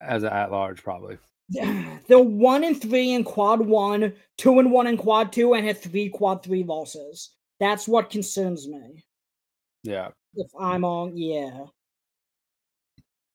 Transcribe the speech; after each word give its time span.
as 0.00 0.22
an 0.22 0.32
at 0.32 0.50
large, 0.50 0.82
probably. 0.82 1.18
They're 1.48 2.18
one 2.18 2.64
and 2.64 2.80
three 2.80 3.12
in 3.12 3.24
quad 3.24 3.60
one, 3.60 4.14
two 4.38 4.58
and 4.58 4.70
one 4.70 4.86
in 4.86 4.96
quad 4.96 5.32
two, 5.32 5.54
and 5.54 5.66
had 5.66 5.78
three 5.78 6.08
quad 6.08 6.42
three 6.42 6.62
losses. 6.62 7.30
That's 7.58 7.88
what 7.88 8.10
concerns 8.10 8.68
me. 8.68 9.04
Yeah. 9.82 10.08
If 10.34 10.50
I'm 10.58 10.84
on, 10.84 11.16
yeah. 11.16 11.64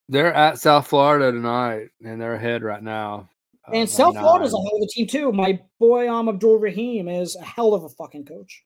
They're 0.07 0.33
at 0.33 0.59
South 0.59 0.87
Florida 0.87 1.31
tonight, 1.31 1.89
and 2.03 2.21
they're 2.21 2.35
ahead 2.35 2.63
right 2.63 2.81
now. 2.81 3.29
Uh, 3.67 3.71
and 3.73 3.89
South 3.89 4.15
Florida's 4.15 4.53
a 4.53 4.57
hell 4.57 4.77
of 4.77 4.83
a 4.83 4.87
team 4.87 5.07
too. 5.07 5.31
My 5.31 5.59
boy 5.79 6.09
um, 6.11 6.29
Abdur-Rahim 6.29 7.07
is 7.09 7.35
a 7.35 7.43
hell 7.43 7.73
of 7.73 7.83
a 7.83 7.89
fucking 7.89 8.25
coach. 8.25 8.63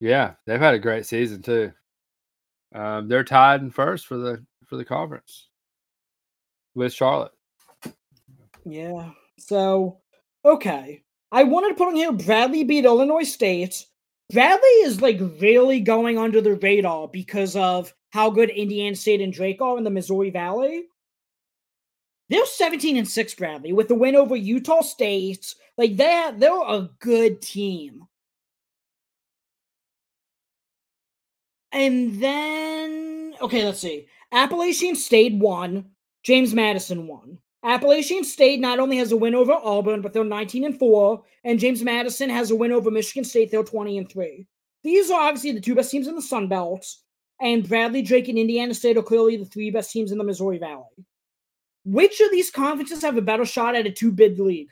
Yeah, 0.00 0.34
they've 0.46 0.60
had 0.60 0.74
a 0.74 0.78
great 0.78 1.06
season 1.06 1.42
too. 1.42 1.72
Um, 2.74 3.08
they're 3.08 3.24
tied 3.24 3.62
in 3.62 3.70
first 3.70 4.06
for 4.06 4.18
the 4.18 4.44
for 4.66 4.76
the 4.76 4.84
conference 4.84 5.48
with 6.78 6.94
Charlotte. 6.94 7.32
Yeah. 8.64 9.10
So 9.38 9.98
okay, 10.44 11.02
I 11.32 11.44
wanted 11.44 11.70
to 11.70 11.74
put 11.74 11.88
on 11.88 11.96
here. 11.96 12.12
Bradley 12.12 12.64
beat 12.64 12.84
Illinois 12.84 13.24
State. 13.24 13.84
Bradley 14.32 14.68
is 14.84 15.00
like 15.00 15.20
really 15.40 15.80
going 15.80 16.18
under 16.18 16.40
the 16.40 16.54
radar 16.54 17.08
because 17.08 17.56
of 17.56 17.92
how 18.10 18.30
good 18.30 18.50
Indiana 18.50 18.96
State 18.96 19.20
and 19.20 19.32
Drake 19.32 19.60
are 19.60 19.78
in 19.78 19.84
the 19.84 19.90
Missouri 19.90 20.30
Valley. 20.30 20.84
They're 22.30 22.44
17 22.44 22.98
and 22.98 23.08
6, 23.08 23.34
Bradley, 23.34 23.72
with 23.72 23.88
the 23.88 23.94
win 23.94 24.14
over 24.14 24.36
Utah 24.36 24.82
State. 24.82 25.54
Like 25.76 25.96
they're 25.96 26.32
they're 26.32 26.52
a 26.52 26.90
good 27.00 27.40
team. 27.40 28.04
And 31.72 32.20
then 32.20 33.34
okay, 33.40 33.64
let's 33.64 33.80
see. 33.80 34.08
Appalachian 34.32 34.96
State 34.96 35.34
won. 35.34 35.86
James 36.22 36.54
Madison 36.54 37.06
won. 37.06 37.38
Appalachian 37.64 38.24
State 38.24 38.60
not 38.60 38.78
only 38.78 38.96
has 38.98 39.12
a 39.12 39.16
win 39.16 39.34
over 39.34 39.52
Auburn, 39.52 40.00
but 40.00 40.12
they're 40.12 40.24
19 40.24 40.64
and 40.64 40.78
4, 40.78 41.22
and 41.44 41.58
James 41.58 41.82
Madison 41.82 42.30
has 42.30 42.50
a 42.50 42.56
win 42.56 42.72
over 42.72 42.90
Michigan 42.90 43.24
State, 43.24 43.50
they're 43.50 43.64
20 43.64 43.98
and 43.98 44.10
3. 44.10 44.46
These 44.84 45.10
are 45.10 45.20
obviously 45.20 45.52
the 45.52 45.60
two 45.60 45.74
best 45.74 45.90
teams 45.90 46.06
in 46.06 46.14
the 46.14 46.22
Sun 46.22 46.48
Belt, 46.48 46.86
and 47.40 47.68
Bradley 47.68 48.02
Drake 48.02 48.28
and 48.28 48.38
Indiana 48.38 48.74
State 48.74 48.96
are 48.96 49.02
clearly 49.02 49.36
the 49.36 49.44
three 49.44 49.70
best 49.70 49.90
teams 49.90 50.12
in 50.12 50.18
the 50.18 50.24
Missouri 50.24 50.58
Valley. 50.58 50.84
Which 51.84 52.20
of 52.20 52.30
these 52.30 52.50
conferences 52.50 53.02
have 53.02 53.16
a 53.16 53.22
better 53.22 53.44
shot 53.44 53.74
at 53.74 53.86
a 53.86 53.90
two 53.90 54.12
bid 54.12 54.38
league? 54.38 54.70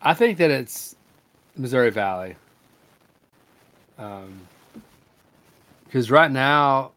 I 0.00 0.14
think 0.14 0.38
that 0.38 0.50
it's 0.50 0.96
Missouri 1.56 1.90
Valley. 1.90 2.36
Um, 3.98 4.40
because 5.84 6.10
right 6.10 6.30
now, 6.30 6.92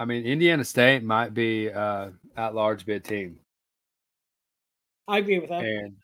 I 0.00 0.06
mean, 0.06 0.24
Indiana 0.24 0.64
State 0.64 1.04
might 1.04 1.34
be 1.34 1.70
uh, 1.70 2.08
at 2.34 2.54
large 2.54 2.86
bid 2.86 3.04
team. 3.04 3.38
I 5.06 5.18
agree 5.18 5.38
with 5.38 5.50
that. 5.50 5.62
And 5.62 5.96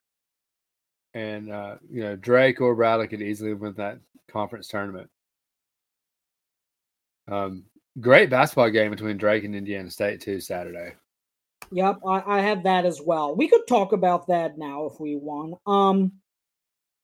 and 1.14 1.50
uh, 1.50 1.76
you 1.90 2.02
know, 2.02 2.14
Drake 2.14 2.60
or 2.60 2.74
Bradley 2.74 3.08
could 3.08 3.22
easily 3.22 3.54
win 3.54 3.72
that 3.78 3.98
conference 4.28 4.68
tournament. 4.68 5.08
Um, 7.26 7.64
great 7.98 8.28
basketball 8.28 8.68
game 8.68 8.90
between 8.90 9.16
Drake 9.16 9.44
and 9.44 9.56
Indiana 9.56 9.90
State 9.90 10.20
too 10.20 10.40
Saturday. 10.40 10.92
Yep, 11.72 12.00
I, 12.06 12.22
I 12.26 12.40
have 12.42 12.64
that 12.64 12.84
as 12.84 13.00
well. 13.00 13.34
We 13.34 13.48
could 13.48 13.66
talk 13.66 13.92
about 13.92 14.26
that 14.26 14.58
now 14.58 14.84
if 14.84 15.00
we 15.00 15.16
want. 15.16 15.54
Um, 15.66 16.12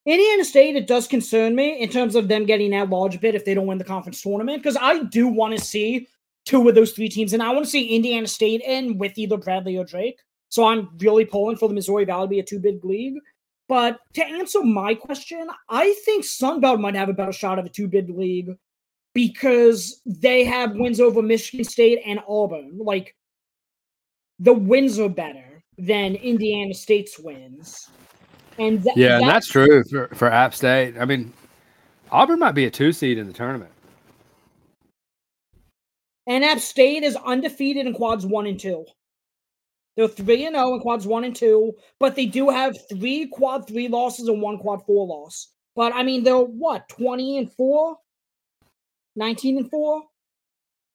Indiana 0.05 0.45
State, 0.45 0.77
it 0.77 0.87
does 0.87 1.09
concern 1.09 1.55
me 1.55 1.81
in 1.81 1.89
terms 1.89 2.17
of 2.17 2.29
them 2.29 2.45
getting 2.45 2.73
that 2.73 2.91
large 2.91 3.19
bid 3.19 3.35
if 3.35 3.47
they 3.47 3.55
don't 3.55 3.67
win 3.67 3.79
the 3.79 3.85
conference 3.85 4.21
tournament 4.21 4.63
because 4.63 4.77
I 4.79 5.05
do 5.05 5.27
want 5.27 5.57
to 5.57 5.65
see 5.65 6.07
two 6.45 6.69
of 6.69 6.75
those 6.75 6.93
three 6.93 7.09
teams, 7.09 7.33
and 7.33 7.43
I 7.43 7.51
want 7.51 7.65
to 7.65 7.71
see 7.71 7.95
Indiana 7.95 8.27
State 8.27 8.63
in 8.63 8.99
with 8.99 9.17
either 9.17 9.37
Bradley 9.37 9.77
or 9.77 9.85
Drake. 9.85 10.19
So 10.49 10.67
I'm 10.67 10.91
really 10.99 11.25
pulling 11.25 11.57
for 11.57 11.69
the 11.69 11.75
Missouri 11.75 12.05
Valley 12.05 12.27
to 12.27 12.31
be 12.31 12.41
a 12.41 12.43
two 12.43 12.59
bid 12.59 12.85
league. 12.85 13.17
But 13.69 14.01
to 14.15 14.25
answer 14.25 14.63
my 14.63 14.95
question, 14.95 15.49
I 15.69 15.95
think 16.05 16.25
Sunbelt 16.25 16.81
might 16.81 16.95
have 16.95 17.09
a 17.09 17.15
better 17.15 17.33
shot 17.33 17.59
of 17.59 17.65
a 17.65 17.71
two 17.71 17.89
bid 17.89 18.11
league 18.11 18.51
because 19.15 20.03
they 20.05 20.45
have 20.45 20.75
wins 20.75 21.01
over 21.01 21.23
Michigan 21.23 21.65
State 21.65 22.01
and 22.05 22.21
Auburn. 22.29 22.79
Like 22.79 23.15
the 24.39 24.53
wins 24.53 24.99
are 24.99 25.09
better 25.09 25.63
than 25.79 26.17
Indiana 26.17 26.75
State's 26.75 27.19
wins. 27.19 27.89
And 28.59 28.83
th- 28.83 28.97
yeah, 28.97 29.19
and 29.19 29.29
that's 29.29 29.49
true 29.49 29.83
for, 29.85 30.09
for 30.09 30.29
App 30.29 30.55
State. 30.55 30.99
I 30.99 31.07
mean, 31.07 31.33
Auburn 32.11 32.39
might 32.39 32.53
be 32.53 32.67
a 32.67 32.71
two 32.71 32.93
seed 32.93 33.17
in 33.17 33.27
the 33.27 33.33
tournament. 33.33 33.72
And 36.27 36.45
App 36.45 36.61
State 36.61 37.03
is 37.03 37.17
undefeated 37.17 37.87
in 37.87 37.95
quads 37.95 38.25
one 38.25 38.47
and 38.47 38.59
two. 38.59 38.85
They're 39.97 40.09
three 40.09 40.47
and 40.47 40.55
zero 40.55 40.69
oh 40.69 40.75
in 40.75 40.81
quads 40.81 41.07
one 41.07 41.25
and 41.25 41.37
two, 41.37 41.75
but 41.99 42.15
they 42.15 42.27
do 42.27 42.49
have 42.49 42.77
three 42.89 43.27
quad 43.27 43.67
three 43.67 43.89
losses 43.89 44.29
and 44.29 44.41
one 44.41 44.59
quad 44.59 44.85
four 44.87 45.07
loss. 45.07 45.49
But 45.75 45.95
I 45.95 46.03
mean, 46.03 46.23
they're 46.23 46.39
what 46.39 46.89
twenty 46.89 47.39
and 47.39 47.53
four 47.53 47.99
19 49.17 49.59
and 49.59 49.71
4. 49.71 50.03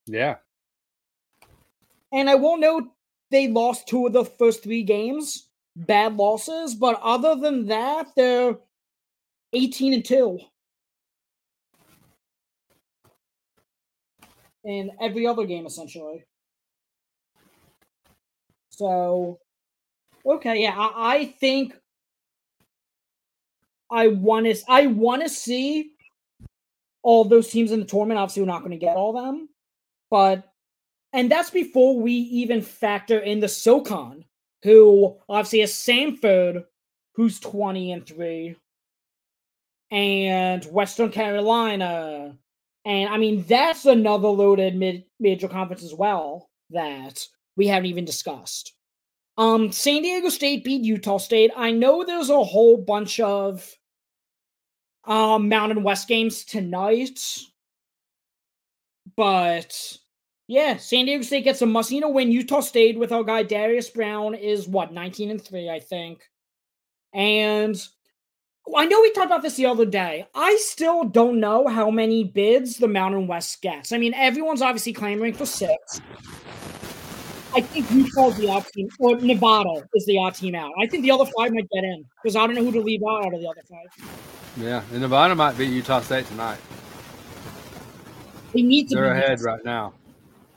Yeah. 0.07 0.35
And 2.11 2.29
I 2.29 2.35
will 2.35 2.57
note 2.57 2.85
they 3.29 3.47
lost 3.47 3.87
two 3.87 4.07
of 4.07 4.13
the 4.13 4.25
first 4.25 4.63
three 4.63 4.83
games, 4.83 5.49
bad 5.75 6.15
losses, 6.15 6.73
but 6.73 6.99
other 7.01 7.35
than 7.35 7.67
that, 7.67 8.07
they're 8.15 8.57
18 9.53 9.93
and 9.93 10.05
2. 10.05 10.39
In 14.67 14.91
every 14.99 15.25
other 15.25 15.45
game, 15.45 15.65
essentially. 15.65 16.25
So, 18.69 19.39
okay, 20.25 20.61
yeah, 20.61 20.75
I, 20.77 21.15
I 21.15 21.25
think 21.39 21.73
I 23.89 24.09
want 24.09 24.45
to. 24.45 24.57
I 24.67 24.87
want 24.87 25.21
to 25.21 25.29
see 25.29 25.91
all 27.01 27.23
those 27.23 27.49
teams 27.49 27.71
in 27.71 27.79
the 27.79 27.85
tournament. 27.85 28.19
Obviously, 28.19 28.41
we're 28.41 28.47
not 28.47 28.59
going 28.59 28.71
to 28.71 28.77
get 28.77 28.97
all 28.97 29.17
of 29.17 29.23
them, 29.23 29.47
but 30.11 30.43
and 31.13 31.31
that's 31.31 31.49
before 31.49 31.97
we 31.97 32.11
even 32.11 32.61
factor 32.61 33.19
in 33.19 33.39
the 33.39 33.47
SoCon, 33.47 34.25
who 34.63 35.15
obviously 35.29 35.61
has 35.61 35.71
Samford, 35.71 36.65
who's 37.15 37.39
twenty 37.39 37.93
and 37.93 38.05
three, 38.05 38.57
and 39.91 40.65
Western 40.65 41.09
Carolina, 41.09 42.37
and 42.87 43.09
I 43.09 43.17
mean 43.17 43.43
that's 43.47 43.85
another 43.85 44.29
loaded 44.29 44.75
mid 44.75 45.03
major 45.19 45.49
conference 45.49 45.83
as 45.83 45.93
well 45.93 46.49
that 46.69 47.23
we 47.57 47.67
haven't 47.67 47.87
even 47.87 48.05
discussed. 48.05 48.73
Um, 49.37 49.71
San 49.71 50.01
Diego 50.01 50.29
State 50.29 50.63
beat 50.63 50.83
Utah 50.83 51.17
State. 51.17 51.51
I 51.55 51.71
know 51.71 52.03
there's 52.03 52.29
a 52.29 52.43
whole 52.43 52.77
bunch 52.77 53.19
of 53.19 53.75
um, 55.03 55.49
Mountain 55.49 55.83
West 55.83 56.07
games 56.07 56.45
tonight. 56.45 57.19
But 59.15 59.97
yeah, 60.47 60.77
San 60.77 61.05
Diego 61.05 61.23
State 61.23 61.43
gets 61.43 61.61
a 61.61 61.65
must 61.65 61.91
win. 61.91 62.31
Utah 62.31 62.61
State 62.61 62.97
with 62.97 63.11
our 63.11 63.23
guy 63.23 63.43
Darius 63.43 63.89
Brown 63.89 64.33
is 64.33 64.67
what 64.67 64.93
19 64.93 65.31
and 65.31 65.41
3, 65.41 65.69
I 65.69 65.79
think. 65.79 66.23
And 67.13 67.75
I 68.75 68.85
know 68.85 69.01
we 69.01 69.11
talked 69.11 69.27
about 69.27 69.41
this 69.41 69.55
the 69.55 69.65
other 69.65 69.85
day. 69.85 70.27
I 70.35 70.57
still 70.57 71.03
don't 71.03 71.39
know 71.39 71.67
how 71.67 71.89
many 71.89 72.23
bids 72.25 72.77
the 72.77 72.87
Mountain 72.87 73.27
West 73.27 73.61
gets. 73.61 73.91
I 73.91 73.97
mean, 73.97 74.13
everyone's 74.13 74.61
obviously 74.61 74.93
clamoring 74.93 75.33
for 75.33 75.45
six. 75.45 76.01
I 77.55 77.61
think 77.61 77.89
Utah's 77.91 78.37
the 78.37 78.49
odd 78.49 78.65
team, 78.67 78.89
or 78.99 79.15
Nevada 79.19 79.87
is 79.95 80.05
the 80.05 80.17
odd 80.17 80.35
team 80.35 80.53
out. 80.53 80.71
I 80.79 80.85
think 80.85 81.03
the 81.03 81.11
other 81.11 81.25
five 81.25 81.53
might 81.53 81.69
get 81.69 81.83
in 81.83 82.05
because 82.21 82.35
I 82.35 82.45
don't 82.45 82.55
know 82.55 82.63
who 82.63 82.71
to 82.73 82.81
leave 82.81 83.01
out 83.07 83.25
out 83.25 83.33
of 83.33 83.39
the 83.39 83.47
other 83.47 83.63
five. 83.69 84.09
Yeah, 84.57 84.83
and 84.91 85.01
Nevada 85.01 85.33
might 85.33 85.57
beat 85.57 85.69
Utah 85.69 86.01
State 86.01 86.27
tonight. 86.27 86.59
They 88.53 88.61
need 88.61 88.89
to. 88.89 88.95
They're 88.95 89.11
ahead 89.11 89.41
right 89.41 89.63
now. 89.63 89.93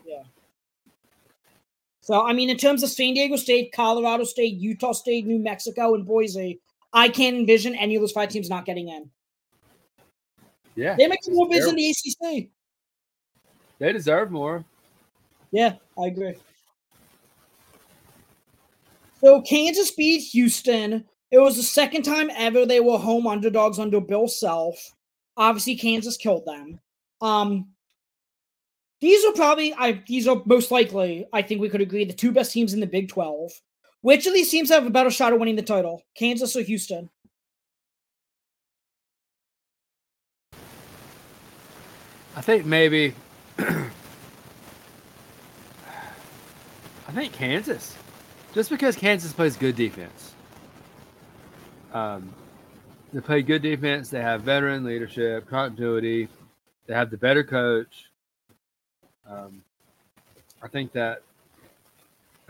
Yeah. 0.04 0.22
So 2.00 2.26
I 2.26 2.32
mean, 2.32 2.50
in 2.50 2.56
terms 2.56 2.82
of 2.82 2.90
San 2.90 3.14
Diego 3.14 3.36
State, 3.36 3.72
Colorado 3.72 4.24
State, 4.24 4.56
Utah 4.56 4.92
State, 4.92 5.26
New 5.26 5.38
Mexico, 5.38 5.94
and 5.94 6.04
Boise, 6.04 6.60
I 6.92 7.08
can't 7.08 7.36
envision 7.36 7.74
any 7.74 7.94
of 7.94 8.02
those 8.02 8.12
five 8.12 8.30
teams 8.30 8.48
not 8.48 8.64
getting 8.64 8.88
in. 8.88 9.10
Yeah, 10.74 10.96
they 10.96 11.06
make 11.06 11.20
more 11.28 11.48
bids 11.48 11.66
in 11.66 11.76
the 11.76 11.90
ACC. 11.90 12.48
They 13.78 13.92
deserve 13.92 14.30
more. 14.30 14.64
Yeah, 15.50 15.74
I 15.98 16.06
agree. 16.06 16.34
So 19.20 19.42
Kansas 19.42 19.90
beat 19.90 20.20
Houston. 20.32 21.04
It 21.30 21.38
was 21.38 21.56
the 21.56 21.62
second 21.62 22.02
time 22.02 22.30
ever 22.36 22.66
they 22.66 22.80
were 22.80 22.98
home 22.98 23.26
underdogs 23.26 23.78
under 23.78 24.00
Bill 24.00 24.28
Self. 24.28 24.94
Obviously, 25.36 25.76
Kansas 25.76 26.16
killed 26.16 26.44
them. 26.46 26.80
Um, 27.20 27.68
these 29.00 29.24
are 29.24 29.32
probably, 29.32 29.72
I 29.74 30.02
these 30.06 30.26
are 30.26 30.42
most 30.44 30.70
likely, 30.70 31.26
I 31.32 31.42
think 31.42 31.60
we 31.60 31.68
could 31.68 31.80
agree, 31.80 32.04
the 32.04 32.12
two 32.12 32.32
best 32.32 32.52
teams 32.52 32.74
in 32.74 32.80
the 32.80 32.86
Big 32.86 33.08
12. 33.08 33.50
Which 34.02 34.26
of 34.26 34.32
these 34.32 34.50
teams 34.50 34.70
have 34.70 34.86
a 34.86 34.90
better 34.90 35.10
shot 35.10 35.32
of 35.32 35.38
winning 35.38 35.56
the 35.56 35.62
title, 35.62 36.02
Kansas 36.14 36.56
or 36.56 36.62
Houston? 36.62 37.10
I 42.36 42.40
think 42.40 42.64
maybe 42.64 43.14
I 43.58 43.90
think 47.12 47.32
Kansas, 47.32 47.96
just 48.54 48.70
because 48.70 48.96
Kansas 48.96 49.32
plays 49.32 49.56
good 49.56 49.76
defense. 49.76 50.34
Um, 51.92 52.32
they 53.12 53.20
play 53.20 53.42
good 53.42 53.62
defense. 53.62 54.08
They 54.08 54.22
have 54.22 54.42
veteran 54.42 54.84
leadership, 54.84 55.48
continuity. 55.48 56.28
They 56.86 56.94
have 56.94 57.10
the 57.10 57.16
better 57.16 57.42
coach. 57.42 58.06
Um, 59.28 59.62
I 60.62 60.68
think 60.68 60.92
that, 60.92 61.22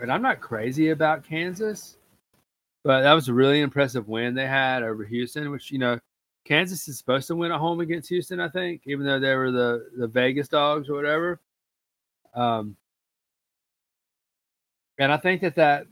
and 0.01 0.11
I'm 0.11 0.21
not 0.21 0.41
crazy 0.41 0.89
about 0.89 1.23
Kansas, 1.23 1.97
but 2.83 3.01
that 3.01 3.13
was 3.13 3.29
a 3.29 3.33
really 3.33 3.61
impressive 3.61 4.07
win 4.07 4.33
they 4.33 4.47
had 4.47 4.83
over 4.83 5.05
Houston, 5.05 5.51
which, 5.51 5.71
you 5.71 5.77
know, 5.77 5.99
Kansas 6.43 6.87
is 6.87 6.97
supposed 6.97 7.27
to 7.27 7.35
win 7.35 7.51
at 7.51 7.59
home 7.59 7.79
against 7.79 8.09
Houston, 8.09 8.39
I 8.39 8.49
think, 8.49 8.81
even 8.85 9.05
though 9.05 9.19
they 9.19 9.35
were 9.35 9.51
the, 9.51 9.89
the 9.95 10.07
Vegas 10.07 10.47
dogs 10.47 10.89
or 10.89 10.95
whatever. 10.95 11.39
Um, 12.33 12.75
and 14.97 15.11
I 15.11 15.17
think 15.17 15.41
that 15.41 15.55
that, 15.55 15.85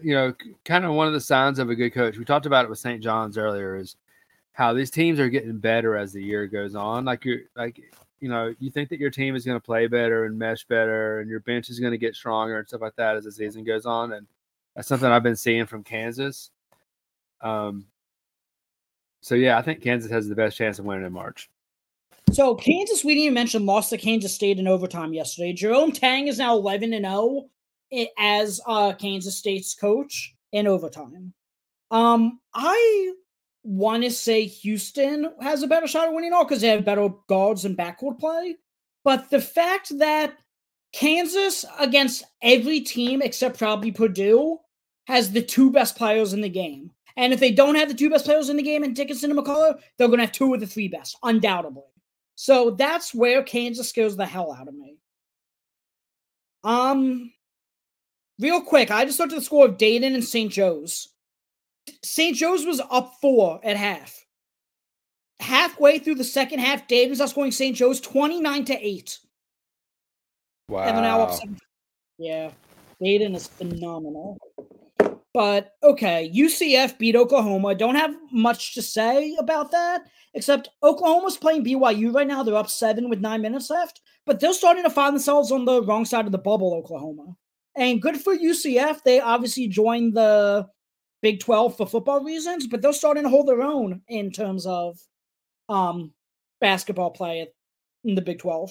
you 0.00 0.14
know, 0.14 0.34
kind 0.64 0.84
of 0.84 0.92
one 0.92 1.08
of 1.08 1.12
the 1.12 1.20
signs 1.20 1.58
of 1.58 1.70
a 1.70 1.74
good 1.74 1.90
coach, 1.90 2.16
we 2.16 2.24
talked 2.24 2.46
about 2.46 2.64
it 2.64 2.68
with 2.68 2.78
St. 2.78 3.02
John's 3.02 3.36
earlier, 3.38 3.76
is 3.76 3.96
how 4.52 4.72
these 4.72 4.90
teams 4.90 5.18
are 5.18 5.28
getting 5.28 5.58
better 5.58 5.96
as 5.96 6.12
the 6.12 6.22
year 6.22 6.46
goes 6.46 6.74
on. 6.74 7.04
Like 7.04 7.24
you're 7.24 7.42
like 7.56 7.80
you 8.22 8.28
know, 8.28 8.54
you 8.60 8.70
think 8.70 8.88
that 8.90 9.00
your 9.00 9.10
team 9.10 9.34
is 9.34 9.44
going 9.44 9.60
to 9.60 9.64
play 9.64 9.88
better 9.88 10.26
and 10.26 10.38
mesh 10.38 10.64
better, 10.64 11.18
and 11.18 11.28
your 11.28 11.40
bench 11.40 11.68
is 11.68 11.80
going 11.80 11.90
to 11.90 11.98
get 11.98 12.14
stronger 12.14 12.58
and 12.58 12.68
stuff 12.68 12.80
like 12.80 12.94
that 12.94 13.16
as 13.16 13.24
the 13.24 13.32
season 13.32 13.64
goes 13.64 13.84
on. 13.84 14.12
And 14.12 14.28
that's 14.76 14.86
something 14.86 15.10
I've 15.10 15.24
been 15.24 15.34
seeing 15.34 15.66
from 15.66 15.82
Kansas. 15.82 16.52
Um, 17.40 17.84
so 19.22 19.34
yeah, 19.34 19.58
I 19.58 19.62
think 19.62 19.82
Kansas 19.82 20.10
has 20.12 20.28
the 20.28 20.36
best 20.36 20.56
chance 20.56 20.78
of 20.78 20.84
winning 20.84 21.04
in 21.04 21.12
March. 21.12 21.50
So 22.30 22.54
Kansas, 22.54 23.04
we 23.04 23.14
didn't 23.14 23.24
even 23.24 23.34
mention, 23.34 23.66
lost 23.66 23.90
to 23.90 23.98
Kansas 23.98 24.32
State 24.32 24.60
in 24.60 24.68
overtime 24.68 25.12
yesterday. 25.12 25.52
Jerome 25.52 25.90
Tang 25.90 26.28
is 26.28 26.38
now 26.38 26.56
eleven 26.56 26.92
and 26.92 27.04
zero 27.04 27.48
oh 27.92 28.06
as 28.18 28.60
uh, 28.68 28.92
Kansas 28.92 29.36
State's 29.36 29.74
coach 29.74 30.34
in 30.52 30.68
overtime. 30.68 31.34
Um, 31.90 32.38
I 32.54 33.14
want 33.64 34.02
to 34.02 34.10
say 34.10 34.46
Houston 34.46 35.30
has 35.40 35.62
a 35.62 35.68
better 35.68 35.86
shot 35.86 36.08
of 36.08 36.14
winning 36.14 36.32
all 36.32 36.44
because 36.44 36.60
they 36.60 36.68
have 36.68 36.84
better 36.84 37.08
guards 37.28 37.64
and 37.64 37.76
backcourt 37.76 38.18
play. 38.18 38.56
But 39.04 39.30
the 39.30 39.40
fact 39.40 39.96
that 39.98 40.34
Kansas 40.92 41.64
against 41.78 42.24
every 42.42 42.80
team 42.80 43.22
except 43.22 43.58
probably 43.58 43.92
Purdue 43.92 44.58
has 45.06 45.32
the 45.32 45.42
two 45.42 45.70
best 45.70 45.96
players 45.96 46.32
in 46.32 46.40
the 46.40 46.48
game. 46.48 46.90
And 47.16 47.32
if 47.32 47.40
they 47.40 47.52
don't 47.52 47.74
have 47.74 47.88
the 47.88 47.94
two 47.94 48.10
best 48.10 48.24
players 48.24 48.48
in 48.48 48.56
the 48.56 48.62
game 48.62 48.84
in 48.84 48.94
Dickinson 48.94 49.30
and 49.30 49.38
McCullar, 49.38 49.78
they're 49.96 50.08
going 50.08 50.18
to 50.18 50.24
have 50.24 50.32
two 50.32 50.54
of 50.54 50.60
the 50.60 50.66
three 50.66 50.88
best, 50.88 51.16
undoubtedly. 51.22 51.82
So 52.36 52.70
that's 52.70 53.14
where 53.14 53.42
Kansas 53.42 53.88
scares 53.88 54.16
the 54.16 54.26
hell 54.26 54.52
out 54.52 54.68
of 54.68 54.74
me. 54.74 54.96
Um, 56.64 57.32
real 58.38 58.62
quick, 58.62 58.90
I 58.90 59.04
just 59.04 59.18
looked 59.18 59.32
at 59.32 59.38
the 59.38 59.44
score 59.44 59.66
of 59.66 59.78
Dayton 59.78 60.14
and 60.14 60.24
St. 60.24 60.50
Joe's. 60.50 61.08
St. 62.02 62.36
Joe's 62.36 62.66
was 62.66 62.80
up 62.90 63.14
four 63.20 63.60
at 63.64 63.76
half. 63.76 64.24
Halfway 65.40 65.98
through 65.98 66.16
the 66.16 66.24
second 66.24 66.60
half, 66.60 66.86
Dayton's 66.86 67.22
scoring 67.30 67.50
St. 67.50 67.76
Joe's 67.76 68.00
29 68.00 68.64
to 68.66 68.74
8. 68.74 69.18
Wow. 70.68 70.82
And 70.84 70.96
now 70.98 71.22
up 71.22 71.32
seven. 71.32 71.58
Yeah. 72.18 72.50
Dayton 73.02 73.34
is 73.34 73.48
phenomenal. 73.48 74.38
But 75.34 75.72
okay, 75.82 76.30
UCF 76.34 76.98
beat 76.98 77.16
Oklahoma. 77.16 77.74
Don't 77.74 77.94
have 77.94 78.14
much 78.30 78.74
to 78.74 78.82
say 78.82 79.34
about 79.38 79.70
that, 79.70 80.02
except 80.34 80.68
Oklahoma's 80.82 81.38
playing 81.38 81.64
BYU 81.64 82.14
right 82.14 82.26
now. 82.26 82.42
They're 82.42 82.54
up 82.54 82.68
seven 82.68 83.08
with 83.08 83.20
nine 83.20 83.40
minutes 83.40 83.70
left, 83.70 84.02
but 84.26 84.40
they're 84.40 84.52
starting 84.52 84.84
to 84.84 84.90
find 84.90 85.14
themselves 85.14 85.50
on 85.50 85.64
the 85.64 85.82
wrong 85.82 86.04
side 86.04 86.26
of 86.26 86.32
the 86.32 86.38
bubble, 86.38 86.74
Oklahoma. 86.74 87.34
And 87.74 88.02
good 88.02 88.20
for 88.20 88.36
UCF. 88.36 89.02
They 89.04 89.20
obviously 89.20 89.68
joined 89.68 90.14
the 90.14 90.68
Big 91.22 91.40
12 91.40 91.76
for 91.76 91.86
football 91.86 92.22
reasons, 92.22 92.66
but 92.66 92.82
they're 92.82 92.92
starting 92.92 93.22
to 93.22 93.28
hold 93.28 93.46
their 93.46 93.62
own 93.62 94.02
in 94.08 94.32
terms 94.32 94.66
of 94.66 94.98
um, 95.68 96.12
basketball 96.60 97.10
play 97.10 97.48
in 98.04 98.14
the 98.14 98.20
Big 98.20 98.40
12. 98.40 98.70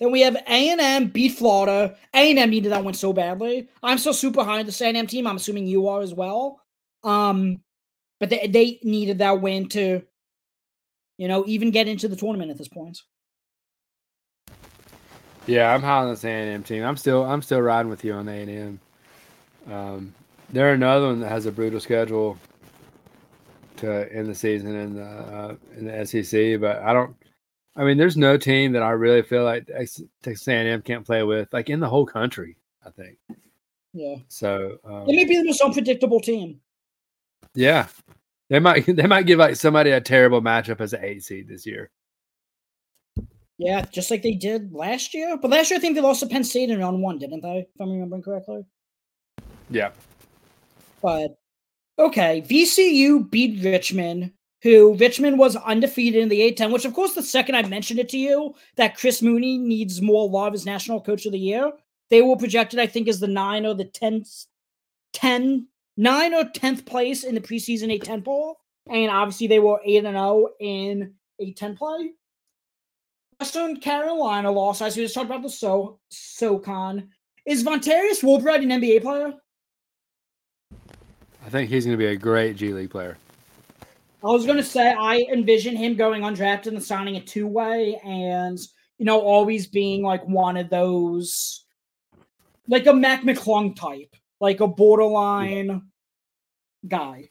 Then 0.00 0.10
we 0.10 0.22
have 0.22 0.34
A&M 0.34 1.08
beat 1.08 1.32
Florida. 1.32 1.96
A&M 2.12 2.50
needed 2.50 2.72
that 2.72 2.82
one 2.82 2.94
so 2.94 3.12
badly. 3.12 3.68
I'm 3.82 3.98
still 3.98 4.14
super 4.14 4.42
high 4.42 4.58
on 4.58 4.66
the 4.66 4.84
A&M 4.84 5.06
team. 5.06 5.26
I'm 5.26 5.36
assuming 5.36 5.66
you 5.66 5.86
are 5.86 6.00
as 6.00 6.12
well. 6.12 6.60
Um, 7.04 7.60
but 8.18 8.30
they, 8.30 8.48
they 8.48 8.80
needed 8.82 9.18
that 9.18 9.40
win 9.40 9.68
to, 9.70 10.02
you 11.18 11.28
know, 11.28 11.44
even 11.46 11.70
get 11.70 11.88
into 11.88 12.08
the 12.08 12.16
tournament 12.16 12.50
at 12.50 12.58
this 12.58 12.68
point. 12.68 12.98
Yeah, 15.46 15.72
I'm 15.72 15.82
high 15.82 15.98
on 15.98 16.08
this 16.08 16.24
A&M 16.24 16.62
team. 16.62 16.84
I'm 16.84 16.96
still 16.96 17.24
I'm 17.24 17.42
still 17.42 17.60
riding 17.60 17.90
with 17.90 18.04
you 18.04 18.14
on 18.14 18.28
A&M. 18.28 18.80
Um, 19.70 20.14
they're 20.50 20.72
another 20.72 21.06
one 21.06 21.20
that 21.20 21.30
has 21.30 21.46
a 21.46 21.52
brutal 21.52 21.80
schedule 21.80 22.38
to 23.76 24.12
end 24.12 24.28
the 24.28 24.34
season 24.34 24.74
in 24.76 24.94
the 24.94 25.04
uh, 25.04 25.54
in 25.76 25.86
the 25.86 26.06
SEC, 26.06 26.60
but 26.60 26.78
I 26.82 26.92
don't. 26.92 27.16
I 27.74 27.84
mean, 27.84 27.96
there's 27.96 28.16
no 28.16 28.36
team 28.36 28.72
that 28.72 28.82
I 28.82 28.90
really 28.90 29.22
feel 29.22 29.44
like 29.44 29.66
Texas 30.22 30.46
A&M 30.46 30.82
can't 30.82 31.06
play 31.06 31.22
with, 31.22 31.50
like 31.54 31.70
in 31.70 31.80
the 31.80 31.88
whole 31.88 32.04
country. 32.04 32.56
I 32.84 32.90
think. 32.90 33.16
Yeah. 33.92 34.16
So 34.28 34.78
um, 34.84 35.08
it 35.08 35.14
may 35.14 35.24
be 35.24 35.36
the 35.36 35.44
most 35.44 35.60
unpredictable 35.60 36.20
team. 36.20 36.60
Yeah, 37.54 37.86
they 38.48 38.58
might 38.58 38.84
they 38.96 39.06
might 39.06 39.26
give 39.26 39.38
like 39.38 39.56
somebody 39.56 39.90
a 39.90 40.00
terrible 40.00 40.40
matchup 40.40 40.80
as 40.80 40.92
an 40.92 41.04
eight 41.04 41.22
seed 41.22 41.48
this 41.48 41.66
year. 41.66 41.90
Yeah, 43.58 43.84
just 43.92 44.10
like 44.10 44.22
they 44.22 44.34
did 44.34 44.72
last 44.72 45.14
year. 45.14 45.36
But 45.36 45.50
last 45.50 45.70
year, 45.70 45.78
I 45.78 45.80
think 45.80 45.94
they 45.94 46.00
lost 46.00 46.20
to 46.20 46.26
Penn 46.26 46.42
State 46.42 46.70
in 46.70 46.80
round 46.80 47.00
one, 47.00 47.18
didn't 47.18 47.42
they? 47.42 47.68
If 47.74 47.80
I'm 47.80 47.90
remembering 47.90 48.22
correctly. 48.22 48.64
Yeah. 49.74 49.90
But 51.02 51.36
okay, 51.98 52.42
VCU 52.42 53.30
beat 53.30 53.62
Richmond, 53.64 54.32
who 54.62 54.94
Richmond 54.94 55.38
was 55.38 55.56
undefeated 55.56 56.22
in 56.22 56.28
the 56.28 56.52
A10, 56.52 56.72
which 56.72 56.84
of 56.84 56.94
course 56.94 57.14
the 57.14 57.22
second 57.22 57.56
I 57.56 57.62
mentioned 57.62 58.00
it 58.00 58.08
to 58.10 58.18
you 58.18 58.54
that 58.76 58.96
Chris 58.96 59.22
Mooney 59.22 59.58
needs 59.58 60.00
more 60.00 60.28
love 60.28 60.54
as 60.54 60.64
national 60.64 61.00
coach 61.00 61.26
of 61.26 61.32
the 61.32 61.38
year, 61.38 61.72
they 62.10 62.22
were 62.22 62.36
projected, 62.36 62.78
I 62.78 62.86
think, 62.86 63.08
as 63.08 63.20
the 63.20 63.26
nine 63.26 63.64
or 63.64 63.74
the 63.74 63.86
10th, 63.86 64.46
10, 65.14 65.66
9 65.96 66.34
or 66.34 66.44
10th 66.44 66.84
place 66.84 67.24
in 67.24 67.34
the 67.34 67.40
preseason 67.40 67.98
A10 67.98 68.24
poll. 68.24 68.58
And 68.90 69.10
obviously 69.10 69.46
they 69.46 69.60
were 69.60 69.80
8 69.84 70.04
and 70.04 70.16
0 70.16 70.48
in 70.60 71.14
A10 71.40 71.76
play. 71.76 72.10
Western 73.40 73.80
Carolina 73.80 74.50
lost, 74.50 74.82
as 74.82 74.96
we 74.96 75.04
just 75.04 75.14
talked 75.14 75.26
about 75.26 75.42
the 75.42 75.50
so 75.50 75.98
SoCon. 76.10 77.08
Is 77.46 77.64
Vonterius 77.64 78.22
Woolbright 78.22 78.62
an 78.62 78.80
NBA 78.80 79.02
player? 79.02 79.34
I 81.44 81.48
think 81.48 81.70
he's 81.70 81.84
going 81.84 81.96
to 81.96 82.02
be 82.02 82.10
a 82.10 82.16
great 82.16 82.56
G 82.56 82.72
League 82.72 82.90
player. 82.90 83.18
I 84.24 84.28
was 84.28 84.46
going 84.46 84.58
to 84.58 84.64
say 84.64 84.92
I 84.92 85.24
envision 85.32 85.74
him 85.74 85.96
going 85.96 86.22
undrafted 86.22 86.68
and 86.68 86.82
signing 86.82 87.16
a 87.16 87.20
two 87.20 87.46
way, 87.46 88.00
and 88.04 88.58
you 88.98 89.04
know 89.04 89.20
always 89.20 89.66
being 89.66 90.02
like 90.02 90.24
one 90.26 90.56
of 90.56 90.70
those, 90.70 91.64
like 92.68 92.86
a 92.86 92.94
Mac 92.94 93.22
McClung 93.22 93.74
type, 93.74 94.14
like 94.40 94.60
a 94.60 94.68
borderline 94.68 95.66
yeah. 95.66 95.78
guy. 96.88 97.28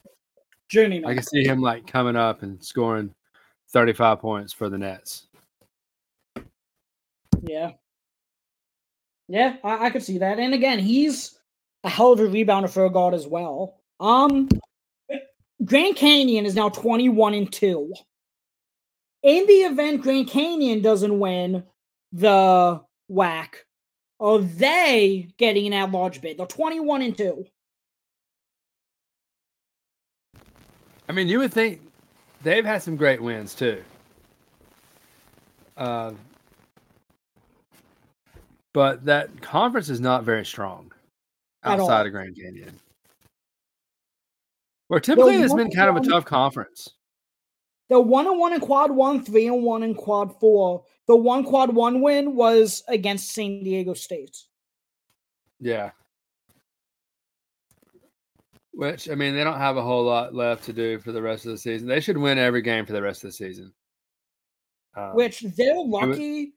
Journeyman. 0.68 1.10
I 1.10 1.14
can 1.14 1.22
see 1.22 1.44
him 1.44 1.60
like 1.60 1.86
coming 1.86 2.16
up 2.16 2.42
and 2.42 2.62
scoring 2.62 3.14
thirty 3.70 3.92
five 3.92 4.20
points 4.20 4.52
for 4.52 4.68
the 4.68 4.78
Nets. 4.78 5.28
Yeah. 7.42 7.72
Yeah, 9.28 9.56
I, 9.64 9.86
I 9.86 9.90
could 9.90 10.02
see 10.02 10.18
that. 10.18 10.38
And 10.38 10.52
again, 10.52 10.78
he's 10.78 11.38
a 11.84 11.88
hell 11.88 12.12
of 12.12 12.20
a 12.20 12.24
rebounder 12.24 12.70
for 12.70 12.84
a 12.84 12.90
guard 12.90 13.14
as 13.14 13.26
well. 13.26 13.81
Um, 14.00 14.48
Grand 15.64 15.96
Canyon 15.96 16.46
is 16.46 16.54
now 16.54 16.68
21 16.68 17.34
and 17.34 17.52
2. 17.52 17.92
In 19.22 19.46
the 19.46 19.52
event 19.52 20.02
Grand 20.02 20.28
Canyon 20.28 20.82
doesn't 20.82 21.18
win 21.18 21.62
the 22.12 22.80
WAC, 23.10 23.48
are 24.18 24.38
they 24.38 25.28
getting 25.36 25.66
an 25.66 25.72
at 25.72 25.90
large 25.90 26.20
bid? 26.20 26.38
They're 26.38 26.46
21 26.46 27.02
and 27.02 27.16
2. 27.16 27.44
I 31.08 31.12
mean, 31.12 31.28
you 31.28 31.38
would 31.38 31.52
think 31.52 31.80
they've 32.42 32.64
had 32.64 32.82
some 32.82 32.96
great 32.96 33.20
wins 33.20 33.54
too. 33.54 33.82
Uh, 35.76 36.12
but 38.72 39.04
that 39.04 39.40
conference 39.40 39.88
is 39.88 40.00
not 40.00 40.24
very 40.24 40.44
strong 40.44 40.92
outside 41.64 42.06
of 42.06 42.12
Grand 42.12 42.36
Canyon. 42.36 42.78
Where 44.92 45.00
typically 45.00 45.36
it's 45.36 45.54
been 45.54 45.70
kind 45.70 45.88
of 45.88 45.96
a 45.96 46.06
tough 46.06 46.26
conference. 46.26 46.86
The 47.88 47.98
one 47.98 48.26
and 48.26 48.38
one 48.38 48.52
in 48.52 48.60
quad 48.60 48.90
one, 48.90 49.24
three 49.24 49.46
and 49.46 49.62
one 49.62 49.82
in 49.82 49.94
quad 49.94 50.38
four. 50.38 50.84
The 51.08 51.16
one 51.16 51.44
quad 51.44 51.74
one 51.74 52.02
win 52.02 52.36
was 52.36 52.82
against 52.88 53.32
San 53.32 53.64
Diego 53.64 53.94
State. 53.94 54.36
Yeah. 55.60 55.92
Which 58.74 59.08
I 59.08 59.14
mean, 59.14 59.34
they 59.34 59.42
don't 59.42 59.56
have 59.56 59.78
a 59.78 59.82
whole 59.82 60.04
lot 60.04 60.34
left 60.34 60.64
to 60.64 60.74
do 60.74 60.98
for 60.98 61.10
the 61.10 61.22
rest 61.22 61.46
of 61.46 61.52
the 61.52 61.58
season. 61.58 61.88
They 61.88 62.00
should 62.00 62.18
win 62.18 62.36
every 62.36 62.60
game 62.60 62.84
for 62.84 62.92
the 62.92 63.00
rest 63.00 63.24
of 63.24 63.28
the 63.28 63.32
season. 63.32 63.72
Um, 64.94 65.14
Which 65.14 65.40
they're 65.40 65.74
lucky 65.74 66.52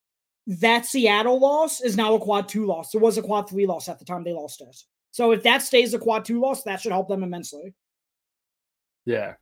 that 0.47 0.85
Seattle 0.85 1.39
loss 1.39 1.79
is 1.79 1.95
now 1.95 2.15
a 2.15 2.19
quad 2.19 2.49
two 2.49 2.65
loss. 2.65 2.93
It 2.93 2.99
was 2.99 3.17
a 3.17 3.21
quad 3.21 3.49
three 3.49 3.65
loss 3.65 3.87
at 3.87 3.97
the 3.97 4.03
time 4.03 4.25
they 4.25 4.33
lost 4.33 4.59
it. 4.59 4.75
So 5.11 5.31
if 5.31 5.41
that 5.43 5.61
stays 5.61 5.93
a 5.93 5.99
quad 5.99 6.25
two 6.25 6.41
loss, 6.41 6.63
that 6.63 6.81
should 6.81 6.91
help 6.91 7.07
them 7.07 7.23
immensely. 7.23 7.73
Yeah. 9.05 9.33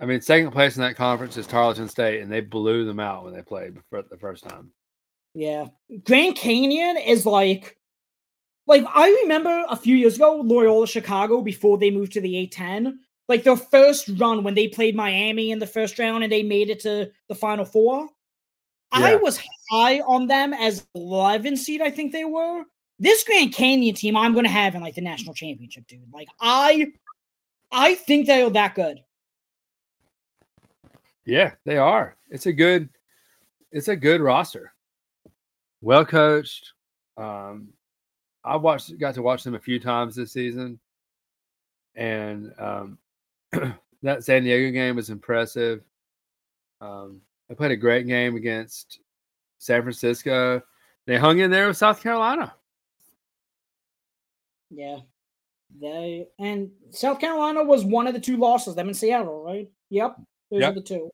I 0.00 0.06
mean, 0.06 0.20
second 0.20 0.52
place 0.52 0.76
in 0.76 0.82
that 0.82 0.96
conference 0.96 1.36
is 1.36 1.46
Tarleton 1.46 1.88
State, 1.88 2.22
and 2.22 2.32
they 2.32 2.40
blew 2.40 2.86
them 2.86 3.00
out 3.00 3.24
when 3.24 3.34
they 3.34 3.42
played 3.42 3.76
for 3.90 4.02
the 4.02 4.16
first 4.16 4.48
time. 4.48 4.70
Yeah. 5.34 5.66
Grand 6.04 6.36
Canyon 6.36 6.96
is 6.96 7.26
like, 7.26 7.76
like 8.66 8.84
I 8.88 9.10
remember 9.22 9.64
a 9.68 9.76
few 9.76 9.96
years 9.96 10.16
ago, 10.16 10.40
Loyola 10.40 10.86
Chicago, 10.86 11.42
before 11.42 11.76
they 11.76 11.90
moved 11.90 12.12
to 12.12 12.20
the 12.20 12.34
A10, 12.46 12.94
like 13.28 13.44
their 13.44 13.56
first 13.56 14.08
run 14.16 14.42
when 14.42 14.54
they 14.54 14.68
played 14.68 14.96
Miami 14.96 15.50
in 15.50 15.58
the 15.58 15.66
first 15.66 15.98
round 15.98 16.24
and 16.24 16.32
they 16.32 16.42
made 16.42 16.70
it 16.70 16.80
to 16.80 17.10
the 17.28 17.34
Final 17.34 17.64
Four. 17.64 18.08
Yeah. 18.92 19.06
I 19.06 19.14
was 19.16 19.40
high 19.70 20.00
on 20.00 20.26
them 20.26 20.52
as 20.52 20.86
11 20.94 21.56
seed, 21.56 21.80
I 21.80 21.90
think 21.90 22.12
they 22.12 22.24
were. 22.24 22.64
This 22.98 23.22
Grand 23.24 23.54
Canyon 23.54 23.94
team, 23.94 24.16
I'm 24.16 24.32
going 24.32 24.44
to 24.44 24.50
have 24.50 24.74
in 24.74 24.82
like 24.82 24.94
the 24.94 25.00
national 25.00 25.34
championship, 25.34 25.86
dude. 25.86 26.12
Like 26.12 26.28
I, 26.40 26.88
I 27.72 27.94
think 27.94 28.26
they 28.26 28.42
are 28.42 28.50
that 28.50 28.74
good. 28.74 29.00
Yeah, 31.24 31.52
they 31.64 31.76
are. 31.76 32.16
It's 32.30 32.46
a 32.46 32.52
good, 32.52 32.88
it's 33.70 33.88
a 33.88 33.96
good 33.96 34.20
roster. 34.20 34.72
Well 35.80 36.04
coached. 36.04 36.72
Um, 37.16 37.68
I 38.44 38.56
watched, 38.56 38.98
got 38.98 39.14
to 39.14 39.22
watch 39.22 39.44
them 39.44 39.54
a 39.54 39.60
few 39.60 39.78
times 39.78 40.16
this 40.16 40.32
season, 40.32 40.80
and 41.94 42.52
um, 42.58 42.98
that 44.02 44.24
San 44.24 44.44
Diego 44.44 44.72
game 44.72 44.96
was 44.96 45.10
impressive. 45.10 45.82
Um, 46.80 47.20
they 47.48 47.54
played 47.54 47.72
a 47.72 47.76
great 47.76 48.06
game 48.06 48.36
against 48.36 49.00
San 49.58 49.82
Francisco. 49.82 50.62
They 51.06 51.18
hung 51.18 51.40
in 51.40 51.50
there 51.50 51.68
with 51.68 51.76
South 51.76 52.02
Carolina. 52.02 52.54
Yeah, 54.70 55.00
they 55.80 56.26
and 56.38 56.70
South 56.90 57.20
Carolina 57.20 57.62
was 57.62 57.84
one 57.84 58.06
of 58.06 58.14
the 58.14 58.20
two 58.20 58.36
losses. 58.36 58.74
Them 58.74 58.88
in 58.88 58.94
Seattle, 58.94 59.42
right? 59.44 59.70
Yep, 59.90 60.16
those 60.50 60.60
yep. 60.60 60.72
are 60.72 60.74
the 60.74 60.82
two. 60.82 61.10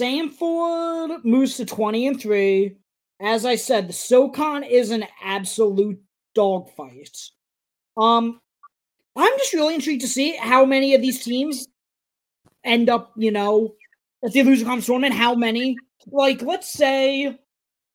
Samford 0.00 1.24
moves 1.24 1.56
to 1.56 1.66
20 1.66 2.06
and 2.06 2.20
3. 2.20 2.76
As 3.20 3.44
I 3.44 3.56
said, 3.56 3.88
the 3.88 3.92
SoCon 3.92 4.64
is 4.64 4.90
an 4.90 5.04
absolute 5.22 6.00
dogfight. 6.34 7.16
Um, 7.98 8.40
I'm 9.14 9.38
just 9.38 9.52
really 9.52 9.74
intrigued 9.74 10.00
to 10.00 10.08
see 10.08 10.36
how 10.36 10.64
many 10.64 10.94
of 10.94 11.02
these 11.02 11.22
teams 11.22 11.66
end 12.64 12.88
up, 12.88 13.12
you 13.16 13.30
know, 13.30 13.74
if 14.22 14.32
they 14.32 14.42
lose 14.42 14.62
a 14.62 14.64
conference 14.64 14.86
tournament, 14.86 15.14
how 15.14 15.34
many. 15.34 15.76
Like, 16.06 16.40
let's 16.40 16.72
say 16.72 17.38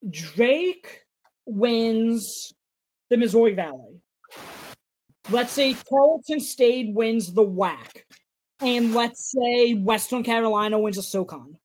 Drake 0.09 1.03
wins 1.45 2.53
the 3.09 3.17
Missouri 3.17 3.53
Valley. 3.53 4.01
Let's 5.29 5.53
say 5.53 5.75
Tarleton 5.89 6.39
State 6.39 6.93
wins 6.93 7.33
the 7.33 7.45
WAC. 7.45 8.03
And 8.61 8.93
let's 8.93 9.31
say 9.31 9.73
Western 9.73 10.23
Carolina 10.23 10.79
wins 10.79 10.97
a 10.97 11.03
SoCon. 11.03 11.57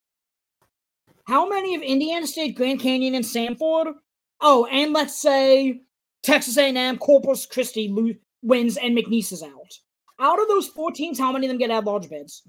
How 1.27 1.49
many 1.49 1.75
of 1.75 1.83
Indiana 1.83 2.27
State, 2.27 2.57
Grand 2.57 2.81
Canyon, 2.81 3.15
and 3.15 3.25
Samford? 3.25 3.95
Oh, 4.41 4.67
and 4.67 4.93
let's 4.93 5.21
say 5.21 5.83
Texas 6.23 6.57
A&M, 6.57 6.99
Corpus 6.99 7.47
Christi 7.47 8.19
wins, 8.43 8.77
and 8.77 8.97
McNeese 8.97 9.33
is 9.33 9.43
out. 9.43 9.73
Out 10.19 10.41
of 10.41 10.49
those 10.49 10.67
four 10.67 10.91
teams, 10.91 11.19
how 11.19 11.31
many 11.31 11.47
of 11.47 11.51
them 11.51 11.59
get 11.59 11.71
at-large 11.71 12.11
bids? 12.11 12.43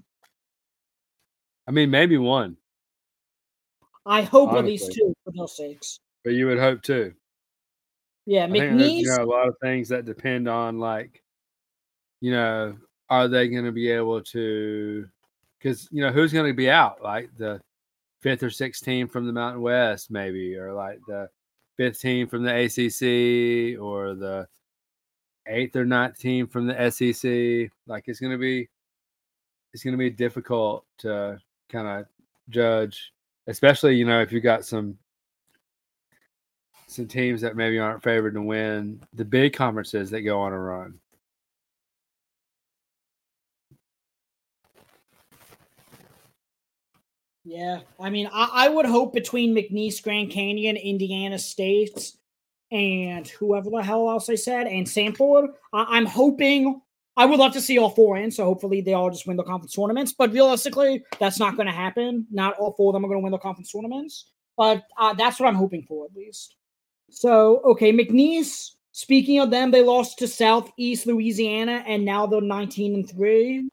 I 1.68 1.70
mean, 1.70 1.90
maybe 1.90 2.18
one. 2.18 2.56
I 4.04 4.22
hope 4.22 4.50
Honestly. 4.50 4.58
at 4.58 4.64
least 4.64 4.92
two 4.92 5.14
But 6.24 6.34
you 6.34 6.46
would 6.46 6.58
hope 6.58 6.82
two. 6.82 7.14
Yeah, 8.26 8.46
McNeese. 8.46 9.00
you 9.00 9.06
know, 9.06 9.24
a 9.24 9.26
lot 9.26 9.48
of 9.48 9.56
things 9.60 9.88
that 9.88 10.04
depend 10.04 10.48
on 10.48 10.78
like, 10.78 11.22
you 12.20 12.30
know, 12.30 12.76
are 13.08 13.28
they 13.28 13.48
going 13.48 13.64
to 13.64 13.72
be 13.72 13.90
able 13.90 14.22
to? 14.22 15.08
Because 15.58 15.88
you 15.90 16.02
know, 16.02 16.12
who's 16.12 16.32
going 16.32 16.46
to 16.46 16.56
be 16.56 16.70
out? 16.70 17.02
Like 17.02 17.30
the 17.36 17.60
fifth 18.20 18.42
or 18.42 18.50
sixth 18.50 18.84
team 18.84 19.08
from 19.08 19.26
the 19.26 19.32
Mountain 19.32 19.62
West, 19.62 20.10
maybe, 20.10 20.56
or 20.56 20.72
like 20.72 21.00
the 21.08 21.28
fifth 21.76 22.00
team 22.00 22.28
from 22.28 22.44
the 22.44 22.54
ACC, 22.64 23.80
or 23.80 24.14
the 24.14 24.46
eighth 25.48 25.74
or 25.74 25.84
ninth 25.84 26.18
team 26.18 26.46
from 26.46 26.66
the 26.66 26.90
SEC. 26.90 27.70
Like 27.86 28.04
it's 28.06 28.20
going 28.20 28.32
to 28.32 28.38
be, 28.38 28.68
it's 29.72 29.82
going 29.82 29.92
to 29.92 29.98
be 29.98 30.10
difficult 30.10 30.84
to 30.98 31.38
kind 31.68 31.88
of 31.88 32.06
judge, 32.50 33.12
especially 33.48 33.96
you 33.96 34.04
know 34.04 34.22
if 34.22 34.30
you 34.30 34.40
got 34.40 34.64
some 34.64 34.96
some 36.92 37.06
teams 37.06 37.40
that 37.40 37.56
maybe 37.56 37.78
aren't 37.78 38.02
favored 38.02 38.34
to 38.34 38.42
win 38.42 39.00
the 39.14 39.24
big 39.24 39.54
conferences 39.54 40.10
that 40.10 40.22
go 40.22 40.40
on 40.40 40.52
a 40.52 40.58
run. 40.58 40.98
Yeah, 47.44 47.80
I 47.98 48.08
mean, 48.08 48.28
I, 48.32 48.48
I 48.52 48.68
would 48.68 48.86
hope 48.86 49.12
between 49.12 49.54
McNeese, 49.54 50.02
Grand 50.02 50.30
Canyon, 50.30 50.76
Indiana 50.76 51.38
State, 51.38 52.12
and 52.70 53.26
whoever 53.28 53.68
the 53.68 53.82
hell 53.82 54.08
else 54.08 54.30
I 54.30 54.36
said, 54.36 54.66
and 54.66 54.86
Samford, 54.86 55.48
I, 55.72 55.98
am 55.98 56.06
hoping. 56.06 56.80
I 57.16 57.26
would 57.26 57.38
love 57.38 57.52
to 57.52 57.60
see 57.60 57.78
all 57.78 57.90
four 57.90 58.16
in, 58.16 58.30
so 58.30 58.44
hopefully 58.44 58.80
they 58.80 58.94
all 58.94 59.10
just 59.10 59.26
win 59.26 59.36
the 59.36 59.42
conference 59.42 59.74
tournaments. 59.74 60.12
But 60.12 60.32
realistically, 60.32 61.04
that's 61.18 61.38
not 61.38 61.56
going 61.56 61.66
to 61.66 61.72
happen. 61.72 62.26
Not 62.30 62.56
all 62.58 62.72
four 62.72 62.90
of 62.90 62.94
them 62.94 63.04
are 63.04 63.08
going 63.08 63.20
to 63.20 63.24
win 63.24 63.32
the 63.32 63.38
conference 63.38 63.70
tournaments, 63.72 64.30
but 64.56 64.84
uh, 64.96 65.12
that's 65.12 65.38
what 65.38 65.48
I'm 65.48 65.54
hoping 65.54 65.82
for 65.82 66.06
at 66.06 66.16
least. 66.16 66.56
So, 67.12 67.60
okay, 67.64 67.92
McNeese. 67.92 68.70
Speaking 68.92 69.38
of 69.38 69.50
them, 69.50 69.70
they 69.70 69.82
lost 69.82 70.18
to 70.18 70.28
Southeast 70.28 71.06
Louisiana, 71.06 71.84
and 71.86 72.04
now 72.04 72.26
they're 72.26 72.40
19 72.40 72.94
and 72.94 73.08
three. 73.08 73.68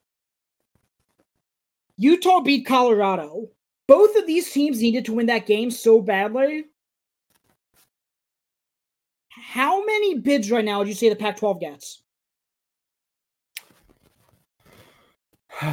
Utah 1.98 2.42
beat 2.42 2.66
Colorado. 2.66 3.50
Both 3.88 4.16
of 4.18 4.28
these 4.28 4.52
teams 4.52 4.82
needed 4.82 5.06
to 5.06 5.14
win 5.14 5.26
that 5.28 5.46
game 5.46 5.72
so 5.72 6.02
badly. 6.02 6.66
How 9.30 9.84
many 9.86 10.20
bids 10.20 10.52
right 10.52 10.64
now 10.64 10.80
would 10.80 10.88
you 10.88 10.94
say 10.94 11.10
the 11.10 11.16
Pac 11.16 11.38
12 11.38 11.60
gets? 11.60 12.02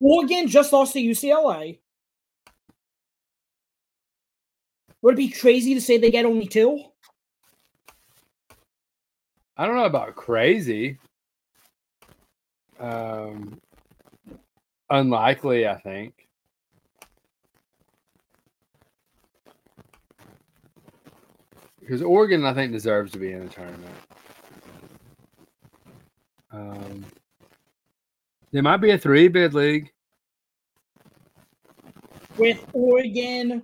Oregon 0.00 0.48
just 0.48 0.72
lost 0.72 0.92
to 0.94 1.00
UCLA. 1.00 1.78
Would 5.04 5.14
it 5.14 5.18
be 5.18 5.28
crazy 5.28 5.74
to 5.74 5.82
say 5.82 5.98
they 5.98 6.10
get 6.10 6.24
only 6.24 6.46
two? 6.46 6.82
I 9.54 9.66
don't 9.66 9.76
know 9.76 9.84
about 9.84 10.16
crazy. 10.16 10.98
Um, 12.80 13.60
unlikely, 14.88 15.68
I 15.68 15.76
think. 15.76 16.24
because 21.80 22.00
Oregon, 22.00 22.46
I 22.46 22.54
think, 22.54 22.72
deserves 22.72 23.12
to 23.12 23.18
be 23.18 23.32
in 23.32 23.40
the 23.40 23.52
tournament. 23.52 23.94
Um, 26.50 27.04
there 28.52 28.62
might 28.62 28.78
be 28.78 28.92
a 28.92 28.96
three 28.96 29.28
bid 29.28 29.52
league 29.52 29.92
with 32.38 32.64
Oregon, 32.72 33.62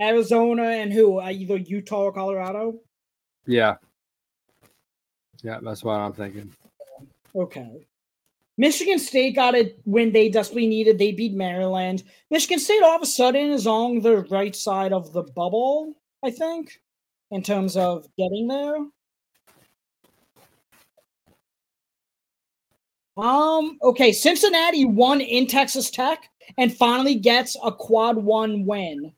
Arizona, 0.00 0.64
and 0.64 0.92
who? 0.92 1.20
Uh, 1.20 1.30
either 1.30 1.56
Utah 1.56 2.04
or 2.04 2.12
Colorado. 2.12 2.80
Yeah, 3.46 3.76
yeah, 5.42 5.58
that's 5.62 5.84
what 5.84 6.00
I'm 6.00 6.12
thinking. 6.12 6.52
Okay. 7.34 7.86
Michigan 8.56 9.00
State 9.00 9.34
got 9.34 9.56
it 9.56 9.80
when 9.84 10.12
they 10.12 10.28
desperately 10.28 10.68
needed. 10.68 10.96
They 10.96 11.10
beat 11.10 11.34
Maryland. 11.34 12.04
Michigan 12.30 12.60
State 12.60 12.82
all 12.82 12.94
of 12.94 13.02
a 13.02 13.06
sudden 13.06 13.50
is 13.50 13.66
on 13.66 14.00
the 14.00 14.18
right 14.30 14.54
side 14.54 14.92
of 14.92 15.12
the 15.12 15.22
bubble, 15.22 15.94
I 16.22 16.30
think 16.30 16.78
in 17.34 17.42
terms 17.42 17.76
of 17.76 18.06
getting 18.16 18.46
there? 18.46 18.76
Um, 23.16 23.78
okay, 23.82 24.12
Cincinnati 24.12 24.84
won 24.84 25.20
in 25.20 25.46
Texas 25.46 25.90
Tech 25.90 26.30
and 26.58 26.74
finally 26.74 27.16
gets 27.16 27.56
a 27.62 27.72
quad 27.72 28.16
one 28.16 28.64
win. 28.64 29.12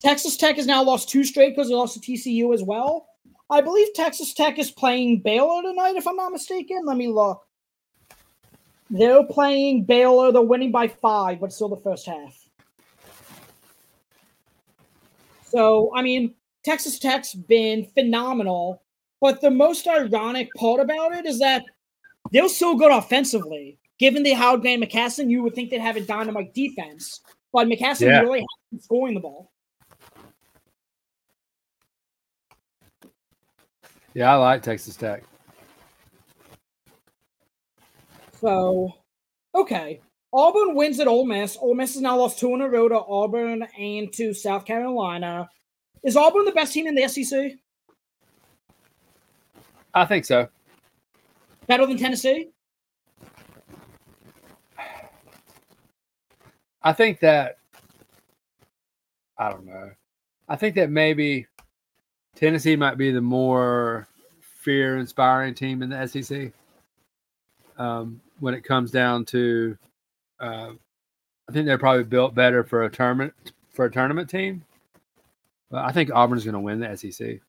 Texas 0.00 0.36
Tech 0.36 0.56
has 0.56 0.66
now 0.66 0.82
lost 0.82 1.08
two 1.08 1.24
straight 1.24 1.54
because 1.54 1.68
they 1.68 1.74
lost 1.74 1.94
to 1.94 2.00
TCU 2.00 2.52
as 2.54 2.62
well. 2.62 3.08
I 3.48 3.60
believe 3.60 3.88
Texas 3.94 4.34
Tech 4.34 4.58
is 4.58 4.70
playing 4.70 5.20
Baylor 5.20 5.62
tonight, 5.62 5.96
if 5.96 6.06
I'm 6.06 6.16
not 6.16 6.32
mistaken. 6.32 6.84
Let 6.84 6.96
me 6.96 7.08
look. 7.08 7.42
They're 8.90 9.24
playing 9.24 9.84
Baylor. 9.84 10.32
They're 10.32 10.42
winning 10.42 10.70
by 10.72 10.88
five, 10.88 11.40
but 11.40 11.52
still 11.52 11.68
the 11.68 11.76
first 11.76 12.06
half. 12.06 12.48
So, 15.44 15.92
I 15.94 16.02
mean, 16.02 16.34
Texas 16.64 16.98
Tech's 16.98 17.34
been 17.34 17.86
phenomenal. 17.94 18.82
But 19.20 19.40
the 19.40 19.50
most 19.50 19.86
ironic 19.88 20.48
part 20.56 20.80
about 20.80 21.12
it 21.12 21.24
is 21.24 21.38
that 21.38 21.64
they're 22.32 22.48
so 22.48 22.76
good 22.76 22.92
offensively. 22.92 23.78
given 23.98 24.22
they 24.22 24.34
hired 24.34 24.60
Grant 24.60 24.82
McCasland, 24.84 25.30
you 25.30 25.42
would 25.42 25.54
think 25.54 25.70
they'd 25.70 25.80
have 25.80 25.96
a 25.96 26.02
dynamite 26.02 26.52
defense, 26.52 27.22
but 27.50 27.66
McCasland 27.66 28.00
Yeah. 28.08 28.20
really 28.20 28.40
hasn't 28.40 28.70
been 28.70 28.80
scoring 28.80 29.14
the 29.14 29.20
ball. 29.20 29.50
Yeah, 34.16 34.32
I 34.32 34.36
like 34.36 34.62
Texas 34.62 34.96
Tech. 34.96 35.24
So, 38.40 38.94
okay. 39.54 40.00
Auburn 40.32 40.74
wins 40.74 40.98
at 41.00 41.06
Ole 41.06 41.26
Miss. 41.26 41.58
Ole 41.60 41.74
Miss 41.74 41.92
has 41.92 42.00
now 42.00 42.16
lost 42.16 42.38
two 42.38 42.54
in 42.54 42.62
a 42.62 42.66
row 42.66 42.88
to 42.88 42.98
Auburn 42.98 43.68
and 43.78 44.10
to 44.14 44.32
South 44.32 44.64
Carolina. 44.64 45.50
Is 46.02 46.16
Auburn 46.16 46.46
the 46.46 46.52
best 46.52 46.72
team 46.72 46.86
in 46.86 46.94
the 46.94 47.06
SEC? 47.06 47.58
I 49.92 50.06
think 50.06 50.24
so. 50.24 50.48
Better 51.66 51.84
than 51.84 51.98
Tennessee? 51.98 52.48
I 56.82 56.94
think 56.94 57.20
that 57.20 57.58
I 59.36 59.50
don't 59.50 59.66
know. 59.66 59.90
I 60.48 60.56
think 60.56 60.74
that 60.76 60.88
maybe 60.88 61.46
Tennessee 62.36 62.76
might 62.76 62.98
be 62.98 63.10
the 63.10 63.20
more 63.20 64.06
fear-inspiring 64.60 65.54
team 65.54 65.82
in 65.82 65.88
the 65.88 66.06
SEC. 66.06 66.52
Um, 67.78 68.20
when 68.40 68.54
it 68.54 68.62
comes 68.62 68.90
down 68.90 69.24
to, 69.26 69.76
uh, 70.38 70.72
I 71.48 71.52
think 71.52 71.66
they're 71.66 71.78
probably 71.78 72.04
built 72.04 72.34
better 72.34 72.62
for 72.62 72.84
a 72.84 72.90
tournament 72.90 73.32
for 73.72 73.86
a 73.86 73.90
tournament 73.90 74.30
team. 74.30 74.64
But 75.70 75.84
I 75.84 75.92
think 75.92 76.10
Auburn's 76.10 76.44
going 76.44 76.54
to 76.54 76.60
win 76.60 76.80
the 76.80 76.96
SEC. 76.96 77.40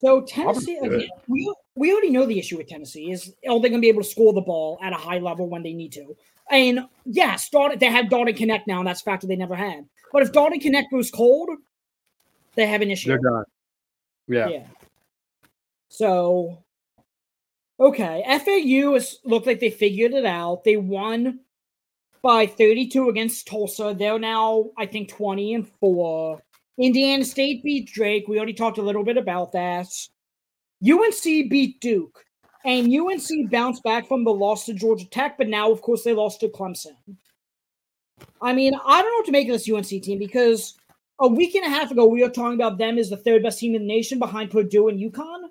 So 0.00 0.20
Tennessee 0.22 0.78
again, 0.80 1.08
we 1.26 1.52
we 1.74 1.92
already 1.92 2.10
know 2.10 2.24
the 2.24 2.38
issue 2.38 2.56
with 2.56 2.68
Tennessee 2.68 3.10
is 3.10 3.34
are 3.48 3.60
they 3.60 3.68
going 3.68 3.72
to 3.74 3.80
be 3.80 3.88
able 3.88 4.02
to 4.02 4.08
score 4.08 4.32
the 4.32 4.40
ball 4.40 4.78
at 4.80 4.92
a 4.92 4.96
high 4.96 5.18
level 5.18 5.48
when 5.48 5.64
they 5.64 5.72
need 5.72 5.92
to? 5.92 6.16
And 6.50 6.80
yes, 7.04 7.48
Dalton, 7.50 7.78
they 7.78 7.86
have 7.86 8.10
Dalton 8.10 8.34
Knecht 8.34 8.66
now, 8.66 8.78
and 8.78 8.88
that's 8.88 9.00
a 9.00 9.04
factor 9.04 9.26
they 9.26 9.36
never 9.36 9.54
had. 9.54 9.84
But 10.12 10.22
if 10.22 10.32
Dalton 10.32 10.60
Knecht 10.60 10.90
goes 10.90 11.10
cold, 11.10 11.50
they 12.54 12.66
have 12.66 12.82
an 12.82 12.90
issue. 12.90 13.08
They're 13.08 13.18
done. 13.18 13.44
Yeah. 14.26 14.48
Yeah. 14.48 14.66
So, 15.88 16.62
okay, 17.80 18.22
FAU 18.26 18.94
is 18.94 19.18
looked 19.24 19.46
like 19.46 19.60
they 19.60 19.70
figured 19.70 20.12
it 20.12 20.24
out. 20.24 20.64
They 20.64 20.76
won 20.76 21.40
by 22.22 22.46
32 22.46 23.08
against 23.08 23.46
Tulsa. 23.46 23.94
They're 23.98 24.18
now, 24.18 24.70
I 24.76 24.86
think, 24.86 25.08
20 25.10 25.54
and 25.54 25.68
four. 25.80 26.42
Indiana 26.78 27.24
State 27.24 27.62
beat 27.64 27.90
Drake. 27.90 28.28
We 28.28 28.36
already 28.36 28.52
talked 28.52 28.78
a 28.78 28.82
little 28.82 29.04
bit 29.04 29.16
about 29.16 29.52
that. 29.52 29.88
UNC 30.88 31.50
beat 31.50 31.80
Duke, 31.80 32.24
and 32.68 32.94
UNC 32.94 33.50
bounced 33.50 33.82
back 33.82 34.06
from 34.06 34.24
the 34.24 34.30
loss 34.30 34.66
to 34.66 34.74
Georgia 34.74 35.08
Tech, 35.08 35.38
but 35.38 35.48
now, 35.48 35.72
of 35.72 35.80
course, 35.80 36.02
they 36.02 36.12
lost 36.12 36.40
to 36.40 36.48
Clemson. 36.48 36.96
I 38.42 38.52
mean, 38.52 38.74
I 38.74 39.00
don't 39.00 39.10
know 39.10 39.16
what 39.16 39.24
to 39.26 39.32
make 39.32 39.48
of 39.48 39.54
this 39.54 39.70
UNC 39.70 40.02
team 40.02 40.18
because 40.18 40.76
a 41.18 41.26
week 41.26 41.54
and 41.54 41.64
a 41.64 41.70
half 41.70 41.90
ago 41.90 42.04
we 42.04 42.22
were 42.22 42.28
talking 42.28 42.60
about 42.60 42.76
them 42.76 42.98
as 42.98 43.08
the 43.08 43.16
third 43.16 43.42
best 43.42 43.58
team 43.58 43.74
in 43.74 43.82
the 43.82 43.88
nation 43.88 44.18
behind 44.18 44.50
Purdue 44.50 44.88
and 44.88 45.00
UConn. 45.00 45.48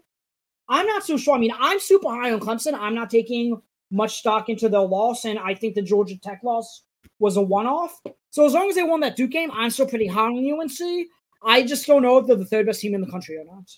I'm 0.70 0.86
not 0.86 1.06
so 1.06 1.18
sure. 1.18 1.36
I 1.36 1.40
mean, 1.40 1.54
I'm 1.58 1.80
super 1.80 2.08
high 2.10 2.32
on 2.32 2.40
Clemson. 2.40 2.78
I'm 2.80 2.94
not 2.94 3.10
taking 3.10 3.60
much 3.90 4.20
stock 4.20 4.48
into 4.48 4.70
their 4.70 4.82
loss, 4.82 5.26
and 5.26 5.40
I 5.40 5.56
think 5.56 5.74
the 5.74 5.82
Georgia 5.82 6.20
Tech 6.20 6.42
loss 6.44 6.84
was 7.18 7.36
a 7.36 7.42
one-off. 7.42 8.00
So 8.30 8.46
as 8.46 8.54
long 8.54 8.70
as 8.70 8.76
they 8.76 8.84
won 8.84 9.00
that 9.00 9.16
Duke 9.16 9.32
game, 9.32 9.50
I'm 9.52 9.72
still 9.72 9.88
pretty 9.88 10.06
high 10.06 10.28
on 10.28 10.62
UNC. 10.62 11.08
I 11.44 11.64
just 11.64 11.88
don't 11.88 12.04
know 12.04 12.20
if 12.20 12.28
they're 12.28 12.36
the 12.36 12.46
third 12.46 12.68
best 12.68 12.82
team 12.82 12.94
in 12.94 13.02
the 13.02 13.10
country 13.10 13.38
or 13.38 13.46
not. 13.46 13.76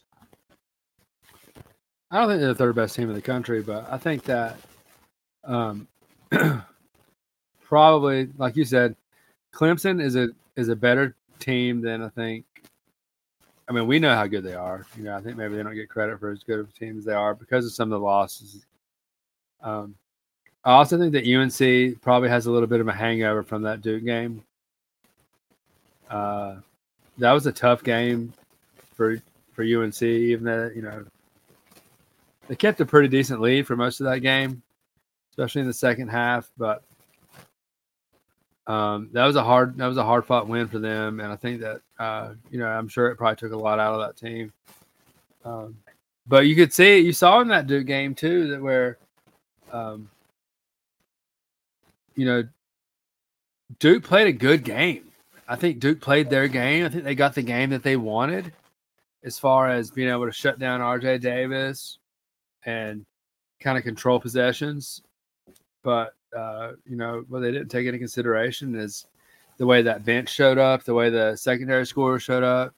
I 2.12 2.20
don't 2.20 2.28
think 2.28 2.40
they're 2.40 2.50
the 2.50 2.56
third 2.56 2.76
best 2.76 2.96
team 2.96 3.10
in 3.10 3.16
the 3.16 3.22
country, 3.22 3.62
but 3.62 3.88
I 3.92 3.98
think 3.98 4.24
that 4.24 4.58
um, 5.44 5.88
probably, 7.64 8.30
like 8.38 8.56
you 8.56 8.66
said, 8.66 8.96
Clemson 9.54 10.02
is 10.02 10.16
a 10.16 10.30
is 10.56 10.70
a 10.70 10.76
better 10.76 11.16
team 11.40 11.82
than 11.82 12.02
I 12.02 12.10
think. 12.10 12.46
I 13.68 13.72
mean, 13.72 13.86
we 13.86 14.00
know 14.00 14.16
how 14.16 14.26
good 14.26 14.44
they 14.44 14.56
are. 14.56 14.86
You 14.98 15.04
know, 15.04 15.16
I 15.16 15.22
think 15.22 15.38
maybe 15.38 15.56
they 15.56 15.62
don't 15.62 15.76
get 15.76 15.90
credit 15.90 16.20
for 16.20 16.32
as 16.32 16.44
good 16.44 16.60
of 16.60 16.70
a 16.70 16.72
team 16.72 16.98
as 16.98 17.06
they 17.06 17.14
are 17.14 17.36
because 17.36 17.66
of 17.66 17.72
some 17.72 17.92
of 17.94 18.00
the 18.00 18.06
losses. 18.06 18.66
Um, 19.62 19.96
I 20.64 20.72
also 20.72 20.98
think 20.98 21.14
that 21.14 21.28
UNC 21.28 22.02
probably 22.02 22.30
has 22.30 22.48
a 22.48 22.52
little 22.52 22.68
bit 22.68 22.82
of 22.82 22.88
a 22.88 22.94
hangover 22.94 23.44
from 23.44 23.62
that 23.64 23.82
Duke 23.82 24.04
game. 24.04 24.44
Uh, 26.10 26.56
that 27.20 27.32
was 27.32 27.46
a 27.46 27.52
tough 27.52 27.84
game 27.84 28.34
for 28.96 29.22
for 29.54 29.64
UNC, 29.64 30.02
even 30.02 30.46
though 30.46 30.72
you 30.74 30.82
know 30.82 31.06
they 32.50 32.56
kept 32.56 32.82
a 32.82 32.86
pretty 32.86 33.08
decent 33.08 33.42
lead 33.42 33.68
for 33.68 33.78
most 33.78 34.02
of 34.02 34.06
that 34.06 34.20
game, 34.20 34.64
especially 35.30 35.62
in 35.62 35.68
the 35.68 35.74
second 35.74 36.08
half. 36.08 36.52
But 36.58 36.84
um, 38.66 39.10
that 39.14 39.26
was 39.26 39.36
a 39.36 39.44
hard 39.44 39.78
that 39.78 39.86
was 39.86 39.98
a 39.98 40.04
hard 40.04 40.26
fought 40.26 40.48
win 40.48 40.68
for 40.68 40.80
them, 40.80 41.20
and 41.20 41.32
I 41.32 41.36
think 41.36 41.62
that 41.62 41.82
uh, 42.00 42.34
you 42.50 42.58
know 42.58 42.66
I'm 42.66 42.88
sure 42.88 43.08
it 43.08 43.18
probably 43.18 43.36
took 43.36 43.54
a 43.54 43.58
lot 43.58 43.80
out 43.80 43.94
of 43.94 44.02
that 44.02 44.18
team. 44.18 44.52
Um, 45.46 45.78
but 46.28 46.48
you 46.48 46.56
could 46.56 46.74
see 46.74 46.98
you 46.98 47.14
saw 47.14 47.40
in 47.40 47.48
that 47.50 47.68
Duke 47.68 47.86
game 47.86 48.16
too 48.16 48.48
that 48.48 48.62
where, 48.62 48.98
um, 49.72 50.10
you 52.16 52.26
know, 52.26 52.44
Duke 53.78 54.04
played 54.04 54.28
a 54.28 54.34
good 54.34 54.64
game. 54.64 55.04
I 55.48 55.56
think 55.56 55.80
Duke 55.80 56.02
played 56.02 56.32
their 56.32 56.48
game. 56.48 56.84
I 56.84 56.90
think 56.90 57.04
they 57.04 57.16
got 57.16 57.36
the 57.36 57.44
game 57.44 57.70
that 57.70 57.84
they 57.84 57.96
wanted, 57.96 58.54
as 59.24 59.38
far 59.38 59.70
as 59.70 59.92
being 59.92 60.10
able 60.10 60.26
to 60.26 60.32
shut 60.32 60.58
down 60.58 60.82
R.J. 60.82 61.20
Davis 61.20 62.00
and 62.66 63.06
kind 63.60 63.78
of 63.78 63.84
control 63.84 64.20
possessions. 64.20 65.02
But 65.84 66.14
uh, 66.36 66.74
you 66.86 66.96
know 66.96 67.24
what 67.30 67.40
they 67.40 67.52
didn't 67.52 67.70
take 67.70 67.86
into 67.86 68.00
consideration 68.00 68.76
is 68.76 69.06
the 69.58 69.66
way 69.66 69.82
that 69.82 70.06
bench 70.06 70.30
showed 70.30 70.58
up, 70.58 70.84
the 70.84 70.94
way 70.94 71.10
the 71.10 71.36
secondary 71.36 71.86
scorer 71.86 72.20
showed 72.20 72.44
up. 72.44 72.74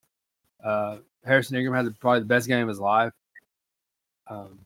Uh, 0.64 0.98
Harrison 1.26 1.56
Ingram 1.58 1.76
had 1.76 1.86
the, 1.86 1.92
probably 2.00 2.20
the 2.20 2.26
best 2.26 2.48
game 2.48 2.64
of 2.64 2.68
his 2.70 2.80
life. 2.80 3.14
Um, 4.28 4.60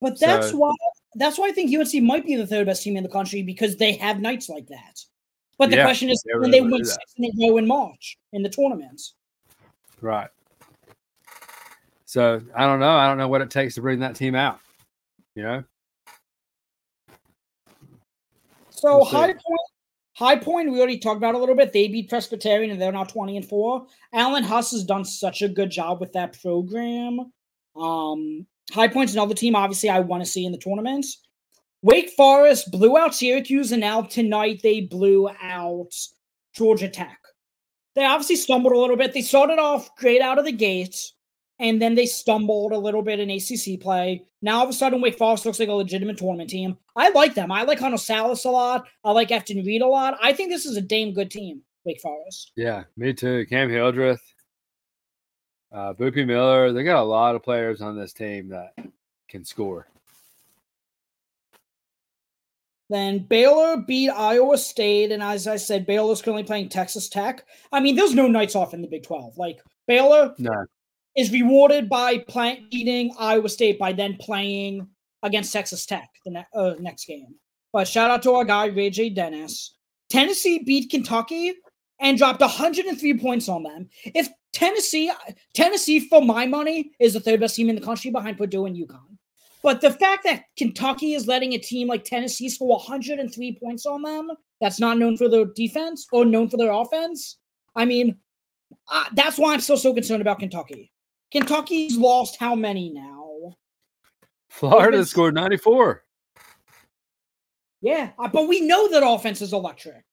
But 0.00 0.18
that's 0.18 0.50
So- 0.50 0.58
why 0.58 0.74
that's 1.14 1.38
why 1.38 1.48
I 1.48 1.52
think 1.52 1.70
UNC 1.70 2.02
might 2.02 2.24
be 2.24 2.36
the 2.36 2.46
third 2.46 2.66
best 2.66 2.82
team 2.82 2.96
in 2.96 3.02
the 3.02 3.08
country 3.08 3.42
because 3.42 3.76
they 3.76 3.92
have 3.94 4.20
nights 4.20 4.48
like 4.48 4.66
that. 4.68 5.04
But 5.58 5.70
the 5.70 5.76
Yeah, 5.76 5.84
question 5.84 6.08
is, 6.08 6.22
they 6.26 6.32
when 6.32 6.40
really 6.40 6.52
they 6.52 6.60
would 6.62 6.72
win 6.72 6.84
six 6.86 7.14
and 7.18 7.24
they 7.38 7.48
go 7.48 7.58
in 7.58 7.66
March 7.66 8.18
in 8.32 8.42
the 8.42 8.48
tournaments. 8.48 9.14
right. 10.00 10.30
So 12.12 12.42
I 12.54 12.66
don't 12.66 12.78
know. 12.78 12.94
I 12.94 13.08
don't 13.08 13.16
know 13.16 13.28
what 13.28 13.40
it 13.40 13.48
takes 13.48 13.74
to 13.76 13.80
bring 13.80 14.00
that 14.00 14.14
team 14.14 14.34
out. 14.34 14.60
You 15.34 15.44
know. 15.44 15.64
So 18.68 18.96
We'll. 18.96 19.04
High 19.06 19.32
Point, 19.32 19.60
High 20.12 20.36
Point, 20.36 20.70
we 20.70 20.76
already 20.78 20.98
talked 20.98 21.16
about 21.16 21.34
a 21.34 21.38
little 21.38 21.54
bit. 21.54 21.72
They 21.72 21.88
beat 21.88 22.10
Presbyterian 22.10 22.70
and 22.70 22.78
they're 22.78 22.92
now 22.92 23.04
twenty 23.04 23.38
and 23.38 23.48
four. 23.48 23.86
Alan 24.12 24.44
Huss 24.44 24.72
has 24.72 24.84
done 24.84 25.06
such 25.06 25.40
a 25.40 25.48
good 25.48 25.70
job 25.70 26.02
with 26.02 26.12
that 26.12 26.38
program. 26.42 27.32
Um, 27.74 28.46
High 28.70 28.88
Point's 28.88 29.14
another 29.14 29.34
team, 29.34 29.56
obviously, 29.56 29.88
I 29.88 30.00
want 30.00 30.22
to 30.22 30.30
see 30.30 30.44
in 30.44 30.52
the 30.52 30.58
tournaments. 30.58 31.22
Wake 31.80 32.10
Forest 32.10 32.70
blew 32.70 32.98
out 32.98 33.14
Syracuse, 33.14 33.72
and 33.72 33.80
now 33.80 34.02
tonight 34.02 34.60
they 34.62 34.82
blew 34.82 35.30
out 35.42 35.94
Georgia 36.54 36.90
Tech. 36.90 37.18
They 37.94 38.04
obviously 38.04 38.36
stumbled 38.36 38.74
a 38.74 38.78
little 38.78 38.98
bit. 38.98 39.14
They 39.14 39.22
started 39.22 39.58
off 39.58 39.96
great 39.96 40.20
out 40.20 40.38
of 40.38 40.44
the 40.44 40.52
gates, 40.52 41.14
and 41.62 41.80
then 41.80 41.94
they 41.94 42.06
stumbled 42.06 42.72
a 42.72 42.78
little 42.78 43.02
bit 43.02 43.20
in 43.20 43.30
ACC 43.30 43.80
play. 43.80 44.24
Now 44.42 44.58
all 44.58 44.64
of 44.64 44.70
a 44.70 44.72
sudden, 44.72 45.00
Wake 45.00 45.16
Forest 45.16 45.46
looks 45.46 45.60
like 45.60 45.68
a 45.68 45.72
legitimate 45.72 46.18
tournament 46.18 46.50
team. 46.50 46.76
I 46.96 47.10
like 47.10 47.34
them. 47.34 47.52
I 47.52 47.62
like 47.62 47.78
Hunter 47.78 47.96
Sallis 47.96 48.44
a 48.44 48.50
lot. 48.50 48.88
I 49.04 49.12
like 49.12 49.28
Efton 49.28 49.64
Reid 49.64 49.80
a 49.80 49.86
lot. 49.86 50.18
I 50.20 50.32
think 50.32 50.50
this 50.50 50.66
is 50.66 50.76
a 50.76 50.82
damn 50.82 51.14
good 51.14 51.30
team, 51.30 51.62
Wake 51.84 52.00
Forest. 52.00 52.50
Yeah, 52.56 52.82
me 52.96 53.14
too. 53.14 53.46
Cam 53.46 53.70
Hildreth, 53.70 54.20
uh, 55.70 55.94
Boopie 55.94 56.26
Miller. 56.26 56.72
They 56.72 56.82
got 56.82 57.00
a 57.00 57.04
lot 57.04 57.36
of 57.36 57.44
players 57.44 57.80
on 57.80 57.96
this 57.96 58.12
team 58.12 58.48
that 58.48 58.74
can 59.28 59.44
score. 59.44 59.86
Then 62.90 63.20
Baylor 63.20 63.78
beat 63.78 64.10
Iowa 64.10 64.58
State, 64.58 65.12
and 65.12 65.22
as 65.22 65.46
I 65.46 65.56
said, 65.56 65.86
Baylor's 65.86 66.20
currently 66.20 66.42
playing 66.42 66.68
Texas 66.68 67.08
Tech. 67.08 67.46
I 67.70 67.78
mean, 67.78 67.94
there's 67.94 68.14
no 68.14 68.26
nights 68.26 68.56
off 68.56 68.74
in 68.74 68.82
the 68.82 68.88
Big 68.88 69.04
12. 69.04 69.38
Like 69.38 69.60
Baylor 69.86 70.34
No, 70.38 70.66
is 71.16 71.32
rewarded 71.32 71.88
by 71.88 72.18
playing 72.18 72.66
beating 72.70 73.14
Iowa 73.18 73.48
State 73.48 73.78
by 73.78 73.92
then 73.92 74.16
playing 74.20 74.86
against 75.22 75.52
Texas 75.52 75.86
Tech 75.86 76.08
the 76.24 76.30
ne- 76.30 76.46
uh, 76.54 76.74
next 76.80 77.06
game. 77.06 77.34
But 77.72 77.88
shout 77.88 78.10
out 78.10 78.22
to 78.22 78.32
our 78.32 78.44
guy 78.44 78.66
Ray 78.66 78.90
J. 78.90 79.10
Dennis. 79.10 79.76
Tennessee 80.10 80.62
beat 80.64 80.90
Kentucky 80.90 81.54
and 82.00 82.18
dropped 82.18 82.40
103 82.40 83.18
points 83.18 83.48
on 83.48 83.62
them. 83.62 83.88
If 84.04 84.28
Tennessee, 84.52 85.10
Tennessee, 85.54 86.00
for 86.00 86.20
my 86.22 86.46
money, 86.46 86.90
is 87.00 87.14
the 87.14 87.20
third 87.20 87.40
best 87.40 87.56
team 87.56 87.70
in 87.70 87.74
the 87.76 87.80
country 87.80 88.10
behind 88.10 88.36
Purdue 88.36 88.66
and 88.66 88.76
UConn. 88.76 89.16
But 89.62 89.80
the 89.80 89.92
fact 89.92 90.24
that 90.24 90.44
Kentucky 90.58 91.14
is 91.14 91.26
letting 91.26 91.54
a 91.54 91.58
team 91.58 91.88
like 91.88 92.04
Tennessee 92.04 92.48
score 92.48 92.76
103 92.76 93.58
points 93.62 93.86
on 93.86 94.02
them, 94.02 94.30
that's 94.60 94.80
not 94.80 94.98
known 94.98 95.16
for 95.16 95.28
their 95.28 95.46
defense 95.46 96.06
or 96.12 96.24
known 96.24 96.48
for 96.48 96.56
their 96.56 96.72
offense. 96.72 97.38
I 97.76 97.84
mean, 97.84 98.16
uh, 98.90 99.04
that's 99.14 99.38
why 99.38 99.54
I'm 99.54 99.60
still 99.60 99.76
so 99.76 99.94
concerned 99.94 100.20
about 100.20 100.40
Kentucky. 100.40 100.91
Kentucky's 101.32 101.96
lost 101.96 102.36
how 102.38 102.54
many 102.54 102.90
now? 102.90 103.56
Florida 104.50 105.04
scored 105.06 105.34
94. 105.34 106.04
Yeah, 107.80 108.10
uh, 108.18 108.28
but 108.28 108.46
we 108.48 108.60
know 108.60 108.88
that 108.90 109.04
offense 109.04 109.40
is 109.40 109.54
electric. 109.54 110.04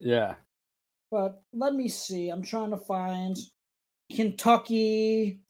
Yeah. 0.00 0.34
But 1.10 1.40
let 1.52 1.74
me 1.74 1.88
see. 1.88 2.28
I'm 2.28 2.42
trying 2.42 2.70
to 2.70 2.76
find 2.76 3.36
Kentucky. 4.14 5.40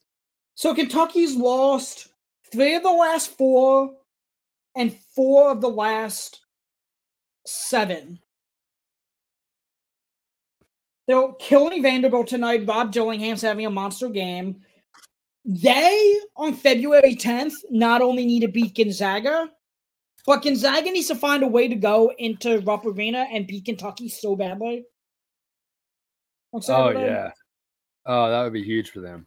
So 0.55 0.75
Kentucky's 0.75 1.35
lost 1.35 2.09
three 2.53 2.75
of 2.75 2.83
the 2.83 2.91
last 2.91 3.37
four 3.37 3.95
and 4.77 4.95
four 5.15 5.51
of 5.51 5.63
the 5.63 5.71
last 5.71 6.45
seven. 7.47 8.21
They're 11.09 11.33
killing 11.39 11.83
Vanderbilt 11.83 12.27
tonight. 12.27 12.67
Rob 12.67 12.93
Dillingham's 12.93 13.43
having 13.43 13.65
a 13.67 13.71
monster 13.71 14.09
game. 14.09 14.63
They, 15.47 16.21
on 16.37 16.55
February 16.55 17.15
10th, 17.15 17.55
not 17.71 18.03
only 18.03 18.27
need 18.27 18.41
to 18.41 18.49
beat 18.49 18.75
Gonzaga, 18.75 19.49
but 20.27 20.43
Gonzaga 20.43 20.91
needs 20.91 21.07
to 21.07 21.15
find 21.15 21.45
a 21.45 21.47
way 21.47 21.69
to 21.69 21.77
go 21.77 22.13
into 22.19 22.59
Rupp 22.61 22.85
Arena 22.85 23.29
and 23.33 23.47
beat 23.47 23.65
Kentucky 23.65 24.09
so 24.09 24.35
badly. 24.35 24.85
Oh, 26.53 26.91
yeah. 26.91 27.31
Oh, 28.07 28.29
that 28.29 28.43
would 28.43 28.53
be 28.53 28.65
huge 28.65 28.91
for 28.91 29.01
them. 29.01 29.27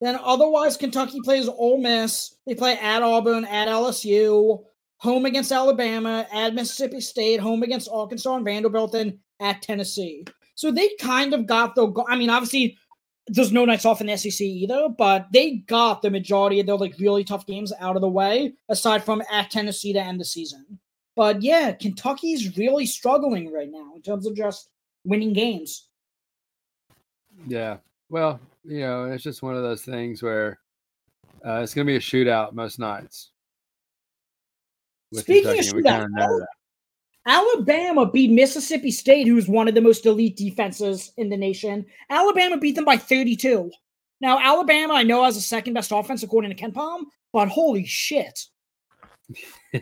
Then 0.00 0.18
otherwise, 0.22 0.76
Kentucky 0.76 1.20
plays 1.22 1.48
Ole 1.48 1.78
Miss. 1.78 2.36
They 2.46 2.54
play 2.54 2.76
at 2.78 3.02
Auburn, 3.02 3.44
at 3.44 3.68
LSU, 3.68 4.64
home 4.98 5.26
against 5.26 5.52
Alabama, 5.52 6.26
at 6.32 6.54
Mississippi 6.54 7.00
State, 7.00 7.40
home 7.40 7.62
against 7.62 7.88
Arkansas 7.90 8.34
and 8.34 8.44
Vanderbilt, 8.44 8.94
and 8.94 9.18
at 9.40 9.62
Tennessee. 9.62 10.24
So 10.54 10.70
they 10.70 10.90
kind 11.00 11.34
of 11.34 11.46
got 11.46 11.74
the. 11.74 11.92
I 12.08 12.16
mean, 12.16 12.30
obviously, 12.30 12.76
there's 13.28 13.52
no 13.52 13.64
nights 13.64 13.84
off 13.84 14.00
in 14.00 14.06
the 14.06 14.16
SEC 14.16 14.40
either, 14.40 14.88
but 14.88 15.26
they 15.32 15.56
got 15.66 16.02
the 16.02 16.10
majority 16.10 16.60
of 16.60 16.66
their 16.66 16.76
like 16.76 16.94
really 16.98 17.24
tough 17.24 17.46
games 17.46 17.72
out 17.80 17.96
of 17.96 18.02
the 18.02 18.08
way, 18.08 18.54
aside 18.68 19.04
from 19.04 19.22
at 19.30 19.50
Tennessee 19.50 19.92
to 19.92 20.00
end 20.00 20.20
the 20.20 20.24
season. 20.24 20.78
But 21.16 21.42
yeah, 21.42 21.72
Kentucky's 21.72 22.56
really 22.56 22.86
struggling 22.86 23.52
right 23.52 23.70
now 23.70 23.92
in 23.94 24.02
terms 24.02 24.26
of 24.26 24.36
just 24.36 24.68
winning 25.04 25.32
games. 25.32 25.88
Yeah. 27.46 27.78
Well, 28.10 28.38
you 28.64 28.80
know, 28.80 29.04
it's 29.06 29.24
just 29.24 29.42
one 29.42 29.56
of 29.56 29.62
those 29.62 29.82
things 29.82 30.22
where 30.22 30.58
uh, 31.44 31.60
it's 31.62 31.74
going 31.74 31.86
to 31.86 31.90
be 31.90 31.96
a 31.96 32.00
shootout 32.00 32.52
most 32.52 32.78
nights. 32.78 33.30
Speaking 35.14 35.50
of 35.50 35.56
Kentucky, 35.56 35.76
we 35.76 35.82
shootout. 35.82 36.46
Alabama 37.26 38.10
beat 38.10 38.30
Mississippi 38.30 38.92
State, 38.92 39.26
who's 39.26 39.48
one 39.48 39.66
of 39.66 39.74
the 39.74 39.80
most 39.80 40.06
elite 40.06 40.36
defenses 40.36 41.12
in 41.16 41.28
the 41.28 41.36
nation. 41.36 41.84
Alabama 42.08 42.56
beat 42.56 42.76
them 42.76 42.84
by 42.84 42.96
32. 42.96 43.70
Now, 44.20 44.38
Alabama, 44.38 44.94
I 44.94 45.02
know, 45.02 45.24
has 45.24 45.34
the 45.34 45.40
second 45.40 45.74
best 45.74 45.90
offense 45.92 46.22
according 46.22 46.54
to 46.54 46.56
KenPom, 46.56 47.02
but 47.32 47.48
holy 47.48 47.84
shit. 47.84 48.38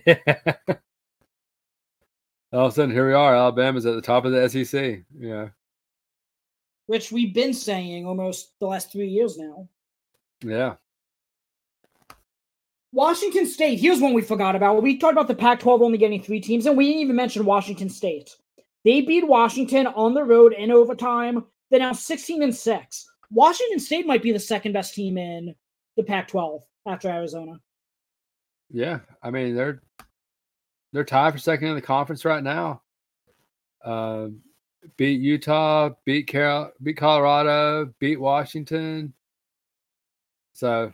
All 2.52 2.66
of 2.66 2.72
a 2.72 2.74
sudden, 2.74 2.94
here 2.94 3.06
we 3.06 3.14
are. 3.14 3.34
Alabama's 3.34 3.84
at 3.84 3.94
the 3.94 4.00
top 4.00 4.24
of 4.24 4.32
the 4.32 4.48
SEC. 4.48 5.02
Yeah. 5.18 5.48
Which 6.86 7.12
we've 7.12 7.34
been 7.34 7.52
saying 7.52 8.06
almost 8.06 8.58
the 8.60 8.66
last 8.66 8.90
three 8.92 9.08
years 9.08 9.36
now. 9.36 9.68
Yeah. 10.42 10.74
Washington 12.94 13.44
State, 13.44 13.80
here's 13.80 14.00
one 14.00 14.14
we 14.14 14.22
forgot 14.22 14.54
about. 14.54 14.80
We 14.80 14.96
talked 14.96 15.14
about 15.14 15.26
the 15.26 15.34
Pac 15.34 15.58
12 15.58 15.82
only 15.82 15.98
getting 15.98 16.22
three 16.22 16.40
teams, 16.40 16.66
and 16.66 16.76
we 16.76 16.86
didn't 16.86 17.00
even 17.00 17.16
mention 17.16 17.44
Washington 17.44 17.90
State. 17.90 18.36
They 18.84 19.00
beat 19.00 19.26
Washington 19.26 19.88
on 19.88 20.14
the 20.14 20.22
road 20.22 20.52
in 20.52 20.70
overtime. 20.70 21.44
They're 21.70 21.80
now 21.80 21.92
16 21.92 22.44
and 22.44 22.54
6. 22.54 23.10
Washington 23.32 23.80
State 23.80 24.06
might 24.06 24.22
be 24.22 24.30
the 24.30 24.38
second 24.38 24.74
best 24.74 24.94
team 24.94 25.18
in 25.18 25.56
the 25.96 26.04
Pac 26.04 26.28
12 26.28 26.62
after 26.86 27.08
Arizona. 27.08 27.54
Yeah. 28.70 29.00
I 29.24 29.30
mean, 29.32 29.56
they're 29.56 29.82
they're 30.92 31.02
tied 31.02 31.32
for 31.32 31.38
second 31.38 31.66
in 31.66 31.74
the 31.74 31.82
conference 31.82 32.24
right 32.24 32.44
now. 32.44 32.82
Um, 33.84 34.40
beat 34.96 35.20
Utah, 35.20 35.90
beat 36.04 36.28
Carol, 36.28 36.70
beat 36.80 36.96
Colorado, 36.96 37.92
beat 37.98 38.20
Washington. 38.20 39.12
So 40.52 40.92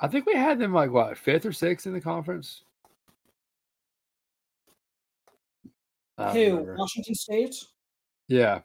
I 0.00 0.08
think 0.08 0.26
we 0.26 0.34
had 0.34 0.58
them 0.58 0.72
like 0.74 0.90
what 0.90 1.16
fifth 1.16 1.46
or 1.46 1.52
sixth 1.52 1.86
in 1.86 1.92
the 1.92 2.00
conference. 2.00 2.62
Who? 6.32 6.74
Washington 6.78 7.14
State? 7.14 7.54
Yeah, 8.28 8.60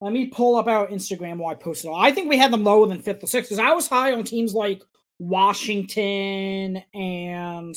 Let 0.00 0.12
me 0.12 0.26
pull 0.26 0.56
up 0.56 0.66
our 0.66 0.86
Instagram 0.88 1.38
while 1.38 1.52
I 1.52 1.54
post 1.54 1.84
it. 1.84 1.88
all. 1.88 1.94
I 1.94 2.10
think 2.10 2.28
we 2.28 2.36
had 2.36 2.52
them 2.52 2.62
lower 2.64 2.86
than 2.86 3.00
fifth 3.00 3.22
or 3.22 3.26
sixth 3.26 3.48
because 3.50 3.58
I 3.64 3.72
was 3.72 3.86
high 3.88 4.12
on 4.12 4.22
teams 4.24 4.52
like 4.54 4.82
Washington 5.18 6.82
and 6.92 7.74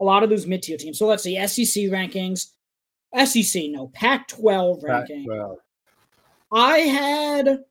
a 0.00 0.04
lot 0.04 0.22
of 0.22 0.30
those 0.30 0.46
mid 0.46 0.62
tier 0.62 0.78
teams. 0.78 0.98
So 0.98 1.06
let's 1.06 1.22
see 1.24 1.34
SEC 1.46 1.84
rankings. 1.84 2.50
SEC, 3.26 3.64
no, 3.70 3.88
Pac 3.88 4.28
12 4.28 4.82
ranking. 4.82 5.26
well, 5.26 5.58
I 6.52 6.78
had 6.78 7.64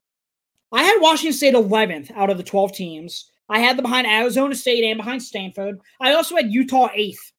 I 0.72 0.82
had 0.82 0.98
Washington 1.00 1.36
State 1.36 1.54
11th 1.54 2.10
out 2.16 2.30
of 2.30 2.36
the 2.38 2.42
12 2.44 2.72
teams. 2.72 3.30
I 3.48 3.58
had 3.60 3.76
them 3.76 3.84
behind 3.84 4.06
Arizona 4.06 4.54
State 4.54 4.84
and 4.84 4.96
behind 4.96 5.22
Stanford. 5.22 5.80
I 6.00 6.14
also 6.14 6.36
had 6.36 6.50
Utah 6.50 6.88
8th. 6.88 7.32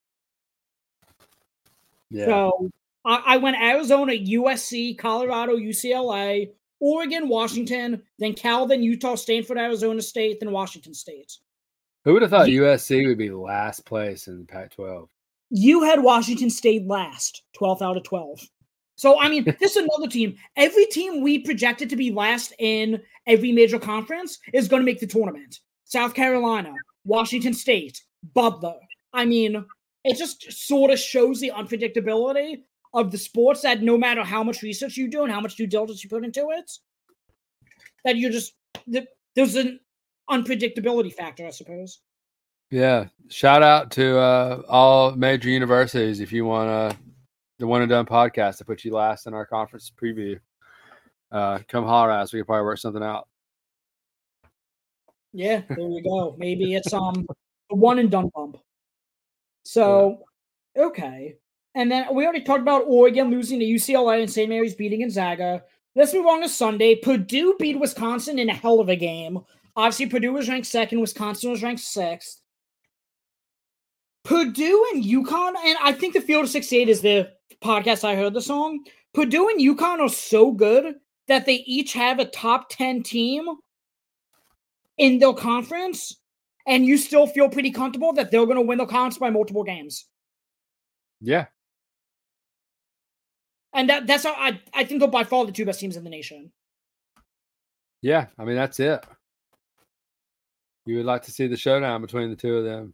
yeah, 2.12 2.26
So 2.26 2.72
I, 3.04 3.24
I 3.26 3.38
went 3.38 3.58
Arizona, 3.58 4.14
USC, 4.14 4.98
Colorado, 4.98 5.58
UCLA, 5.58 6.52
Oregon, 6.80 7.28
Washington, 7.28 8.04
then 8.20 8.34
Cal, 8.34 8.68
then 8.68 8.84
Utah, 8.84 9.16
Stanford, 9.16 9.58
Arizona 9.58 10.02
State, 10.02 10.40
then 10.40 10.52
Washington 10.52 10.94
State. 10.94 11.38
who 12.04 12.14
would 12.14 12.22
have 12.22 12.32
thought 12.32 12.50
Ye- 12.50 12.58
USC 12.58 13.08
would 13.08 13.18
be 13.18 13.32
last 13.32 13.86
place 13.86 14.28
in 14.28 14.40
the 14.40 14.46
Pac-12? 14.46 15.08
You 15.50 15.84
had 15.84 16.04
Washington 16.04 16.50
State 16.50 16.86
last, 16.86 17.44
12th 17.60 17.82
out 17.82 17.98
of 17.98 18.04
12. 18.04 18.42
So, 18.96 19.20
I 19.20 19.30
mean, 19.30 19.44
this 19.60 19.76
is 19.76 19.88
another 19.88 20.08
team. 20.10 20.36
Every 20.56 20.86
team 20.88 21.22
we 21.22 21.40
projected 21.40 21.90
to 21.90 21.96
be 21.96 22.12
last 22.12 22.54
in 22.60 23.02
every 23.26 23.52
major 23.52 23.80
conference 23.80 24.40
is 24.54 24.68
going 24.68 24.82
to 24.82 24.86
make 24.86 25.00
the 25.00 25.08
tournament. 25.08 25.60
South 25.86 26.14
Carolina, 26.14 26.74
Washington 27.06 27.54
State, 27.54 28.02
Butler. 28.34 28.76
I 29.14 29.26
mean, 29.26 29.66
it 30.04 30.18
just 30.18 30.52
sort 30.52 30.92
of 30.92 31.00
shows 31.00 31.40
the 31.40 31.52
unpredictability 31.56 32.64
of 32.94 33.12
the 33.12 33.18
sports 33.18 33.62
that 33.62 33.82
no 33.82 33.98
matter 33.98 34.24
how 34.24 34.44
much 34.44 34.62
research 34.62 34.98
you 34.98 35.10
do 35.10 35.24
and 35.24 35.32
how 35.32 35.42
much 35.42 35.56
due 35.56 35.68
diligence 35.68 36.04
you 36.04 36.10
put 36.10 36.26
into 36.26 36.50
it, 36.52 36.72
that 38.04 38.18
you're 38.18 38.32
just, 38.32 38.54
there's 39.36 39.56
an 39.56 39.80
unpredictability 40.30 41.14
factor, 41.14 41.46
I 41.46 41.52
suppose. 41.52 42.02
Yeah, 42.72 43.08
shout 43.30 43.64
out 43.64 43.92
to 43.92 44.18
uh, 44.18 44.62
all 44.68 45.12
major 45.16 45.50
universities 45.50 46.20
if 46.20 46.32
you 46.32 46.46
want 46.46 46.70
uh, 46.70 46.94
the 47.60 47.68
one 47.68 47.82
and 47.82 47.90
done 47.90 48.06
podcast 48.06 48.58
to 48.58 48.66
put 48.66 48.84
you 48.84 48.92
last 48.92 49.28
in 49.28 49.34
our 49.34 49.46
conference 49.46 49.92
preview. 49.92 50.40
Uh, 51.32 51.60
come 51.68 51.86
holler 51.86 52.12
at 52.12 52.22
us. 52.22 52.34
We 52.34 52.40
could 52.40 52.48
probably 52.48 52.66
work 52.66 52.80
something 52.80 53.04
out. 53.04 53.28
Yeah, 55.36 55.64
there 55.68 55.90
you 55.90 56.02
go. 56.02 56.34
Maybe 56.38 56.76
it's 56.76 56.94
um 56.94 57.28
a 57.70 57.76
one 57.76 58.00
and 58.00 58.10
done 58.10 58.32
bump. 58.34 58.58
So 59.64 60.20
okay. 60.78 61.36
And 61.76 61.92
then 61.92 62.16
we 62.16 62.24
already 62.24 62.44
talked 62.44 62.62
about 62.62 62.86
Oregon 62.88 63.30
losing 63.30 63.60
to 63.60 63.66
UCLA 63.66 64.22
and 64.22 64.32
St. 64.32 64.48
Mary's 64.48 64.76
beating 64.76 65.02
Gonzaga. 65.02 65.64
Let's 65.94 66.14
move 66.14 66.26
on 66.26 66.42
to 66.42 66.48
Sunday. 66.48 66.96
Purdue 66.96 67.58
beat 67.60 67.78
Wisconsin 67.78 68.40
in 68.40 68.50
a 68.50 68.54
hell 68.54 68.80
of 68.80 68.88
a 68.88 68.96
game. 68.96 69.40
Obviously, 69.76 70.06
Purdue 70.06 70.32
was 70.32 70.48
ranked 70.48 70.68
second, 70.68 71.02
Wisconsin 71.02 71.52
was 71.52 71.62
ranked 71.62 71.82
sixth. 71.82 72.42
Purdue 74.24 74.88
and 74.94 75.04
UConn, 75.04 75.54
and 75.66 75.78
I 75.84 75.92
think 75.92 76.14
the 76.14 76.22
Field 76.22 76.46
of 76.46 76.50
68 76.50 76.88
is 76.88 77.02
the 77.02 77.30
podcast 77.62 78.06
I 78.06 78.16
heard 78.16 78.34
the 78.34 78.42
song. 78.42 78.86
Purdue 79.14 79.50
and 79.50 79.60
UConn 79.60 80.00
are 80.00 80.10
so 80.10 80.52
good 80.52 80.96
that 81.28 81.46
they 81.46 81.56
each 81.68 81.92
have 81.94 82.20
a 82.20 82.26
top 82.26 82.70
10 82.70 83.04
team 83.04 83.48
in 84.98 85.20
their 85.20 85.34
conference, 85.34 86.20
and 86.68 86.86
you 86.86 86.98
still 86.98 87.28
feel 87.28 87.50
pretty 87.50 87.72
comfortable 87.72 88.14
that 88.14 88.32
they're 88.32 88.46
going 88.46 88.56
to 88.58 88.62
win 88.62 88.78
the 88.78 88.86
conference 88.86 89.18
by 89.18 89.30
multiple 89.30 89.64
games. 89.64 90.06
Yeah, 91.22 91.46
And 93.74 93.90
that, 93.90 94.08
that's 94.08 94.24
how 94.24 94.34
I, 94.34 94.60
I 94.74 94.86
think 94.86 95.02
they're 95.02 95.10
by 95.10 95.26
far 95.26 95.46
the 95.46 95.52
two 95.52 95.66
best 95.66 95.80
teams 95.82 95.98
in 95.98 96.04
the 96.04 96.10
nation. 96.10 96.52
yeah. 98.02 98.28
I 98.38 98.46
mean, 98.46 98.56
that's 98.56 98.80
it. 98.80 99.04
You 100.86 100.98
would 100.98 101.06
like 101.06 101.24
to 101.24 101.32
see 101.32 101.48
the 101.48 101.58
showdown 101.58 102.02
between 102.02 102.30
the 102.30 102.36
two 102.36 102.58
of 102.58 102.64
them. 102.64 102.94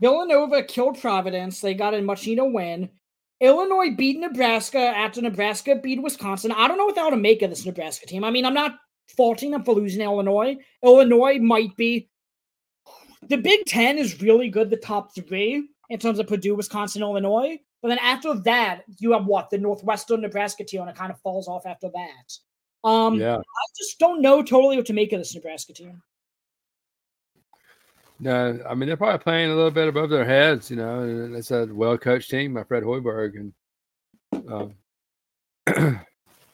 Villanova 0.00 0.62
killed 0.64 1.00
Providence. 1.00 1.60
They 1.60 1.74
got 1.74 1.94
a 1.94 1.98
Machino 1.98 2.52
win. 2.52 2.90
Illinois 3.40 3.94
beat 3.96 4.18
Nebraska 4.18 4.78
after 4.78 5.22
Nebraska 5.22 5.76
beat 5.76 6.02
Wisconsin. 6.02 6.52
I 6.52 6.68
don't 6.68 6.76
know 6.76 6.84
what 6.84 6.94
the 6.94 7.00
hell 7.00 7.10
to 7.10 7.16
make 7.16 7.42
of 7.42 7.50
this 7.50 7.64
Nebraska 7.64 8.06
team. 8.06 8.22
I 8.22 8.30
mean, 8.30 8.44
I'm 8.44 8.54
not 8.54 8.76
faulting 9.16 9.50
them 9.50 9.64
for 9.64 9.74
losing 9.74 10.02
Illinois. 10.02 10.56
Illinois 10.84 11.38
might 11.38 11.74
be. 11.76 12.08
The 13.28 13.36
Big 13.38 13.64
Ten 13.66 13.98
is 13.98 14.20
really 14.22 14.48
good, 14.48 14.70
the 14.70 14.76
top 14.76 15.14
three, 15.14 15.68
in 15.88 15.98
terms 15.98 16.18
of 16.18 16.26
Purdue, 16.26 16.54
Wisconsin, 16.54 17.02
Illinois. 17.02 17.58
But 17.82 17.88
then 17.88 17.98
after 17.98 18.34
that, 18.34 18.82
you 18.98 19.12
have 19.12 19.26
what? 19.26 19.50
The 19.50 19.58
Northwestern 19.58 20.20
Nebraska 20.20 20.64
team, 20.64 20.82
and 20.82 20.90
it 20.90 20.96
kind 20.96 21.10
of 21.10 21.20
falls 21.20 21.48
off 21.48 21.66
after 21.66 21.88
that. 21.88 22.88
Um, 22.88 23.14
Yeah. 23.18 23.36
I 23.36 23.64
just 23.76 23.98
don't 23.98 24.20
know 24.20 24.42
totally 24.42 24.76
what 24.76 24.86
to 24.86 24.92
make 24.92 25.12
of 25.12 25.20
this 25.20 25.34
Nebraska 25.34 25.72
team. 25.72 26.02
No, 28.20 28.60
I 28.68 28.74
mean 28.74 28.86
they're 28.86 28.98
probably 28.98 29.18
playing 29.18 29.50
a 29.50 29.54
little 29.54 29.70
bit 29.70 29.88
above 29.88 30.10
their 30.10 30.26
heads, 30.26 30.70
you 30.70 30.76
know. 30.76 31.00
And 31.00 31.34
it's 31.34 31.50
a 31.50 31.66
well-coached 31.66 32.30
team 32.30 32.54
by 32.54 32.64
Fred 32.64 32.82
Hoiberg, 32.82 33.50
and 34.32 34.50
um, 34.52 34.74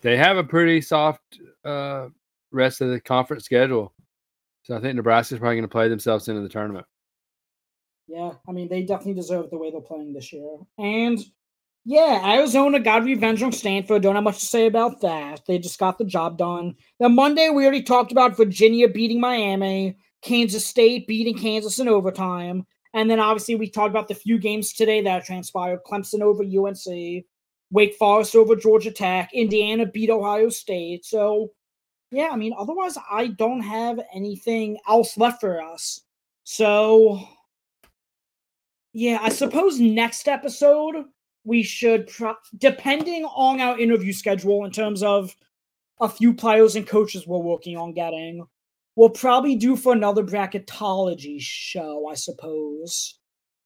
they 0.02 0.16
have 0.16 0.36
a 0.36 0.44
pretty 0.44 0.80
soft 0.80 1.40
uh, 1.64 2.06
rest 2.52 2.80
of 2.80 2.90
the 2.90 3.00
conference 3.00 3.44
schedule. 3.44 3.92
So 4.62 4.76
I 4.76 4.80
think 4.80 4.94
Nebraska's 4.94 5.40
probably 5.40 5.56
going 5.56 5.62
to 5.62 5.68
play 5.68 5.88
themselves 5.88 6.28
into 6.28 6.42
the 6.42 6.48
tournament. 6.48 6.86
Yeah, 8.06 8.32
I 8.48 8.52
mean 8.52 8.68
they 8.68 8.82
definitely 8.82 9.14
deserve 9.14 9.50
the 9.50 9.58
way 9.58 9.72
they're 9.72 9.80
playing 9.80 10.12
this 10.12 10.32
year. 10.32 10.58
And 10.78 11.18
yeah, 11.84 12.36
Arizona 12.36 12.78
got 12.78 13.04
revenge 13.04 13.42
on 13.42 13.50
Stanford. 13.52 14.02
Don't 14.02 14.14
have 14.14 14.24
much 14.24 14.40
to 14.40 14.46
say 14.46 14.66
about 14.66 15.00
that. 15.00 15.42
They 15.46 15.58
just 15.58 15.78
got 15.78 15.98
the 15.98 16.04
job 16.04 16.38
done. 16.38 16.76
Then 17.00 17.16
Monday 17.16 17.48
we 17.48 17.64
already 17.64 17.82
talked 17.82 18.12
about 18.12 18.36
Virginia 18.36 18.88
beating 18.88 19.20
Miami. 19.20 19.96
Kansas 20.26 20.66
State 20.66 21.06
beating 21.06 21.38
Kansas 21.38 21.78
in 21.78 21.88
overtime. 21.88 22.66
And 22.94 23.08
then 23.10 23.20
obviously 23.20 23.54
we 23.54 23.70
talked 23.70 23.90
about 23.90 24.08
the 24.08 24.14
few 24.14 24.38
games 24.38 24.72
today 24.72 25.00
that 25.02 25.24
transpired 25.24 25.84
Clemson 25.86 26.20
over 26.20 26.42
UNC, 26.42 27.24
Wake 27.70 27.94
Forest 27.94 28.34
over 28.34 28.56
Georgia 28.56 28.90
Tech, 28.90 29.30
Indiana 29.32 29.86
beat 29.86 30.10
Ohio 30.10 30.48
State. 30.48 31.04
So, 31.04 31.52
yeah, 32.10 32.30
I 32.32 32.36
mean, 32.36 32.54
otherwise, 32.58 32.98
I 33.10 33.28
don't 33.28 33.60
have 33.60 34.00
anything 34.14 34.78
else 34.88 35.16
left 35.16 35.40
for 35.40 35.62
us. 35.62 36.00
So, 36.44 37.20
yeah, 38.92 39.18
I 39.22 39.28
suppose 39.28 39.78
next 39.78 40.26
episode 40.26 41.04
we 41.44 41.62
should, 41.62 42.08
pro- 42.08 42.34
depending 42.56 43.24
on 43.26 43.60
our 43.60 43.78
interview 43.78 44.12
schedule 44.12 44.64
in 44.64 44.72
terms 44.72 45.02
of 45.02 45.36
a 46.00 46.08
few 46.08 46.34
players 46.34 46.74
and 46.76 46.86
coaches 46.86 47.26
we're 47.26 47.38
working 47.38 47.76
on 47.76 47.92
getting, 47.92 48.46
we'll 48.96 49.10
probably 49.10 49.54
do 49.54 49.76
for 49.76 49.92
another 49.92 50.24
bracketology 50.24 51.36
show, 51.38 52.08
I 52.10 52.14
suppose. 52.14 53.18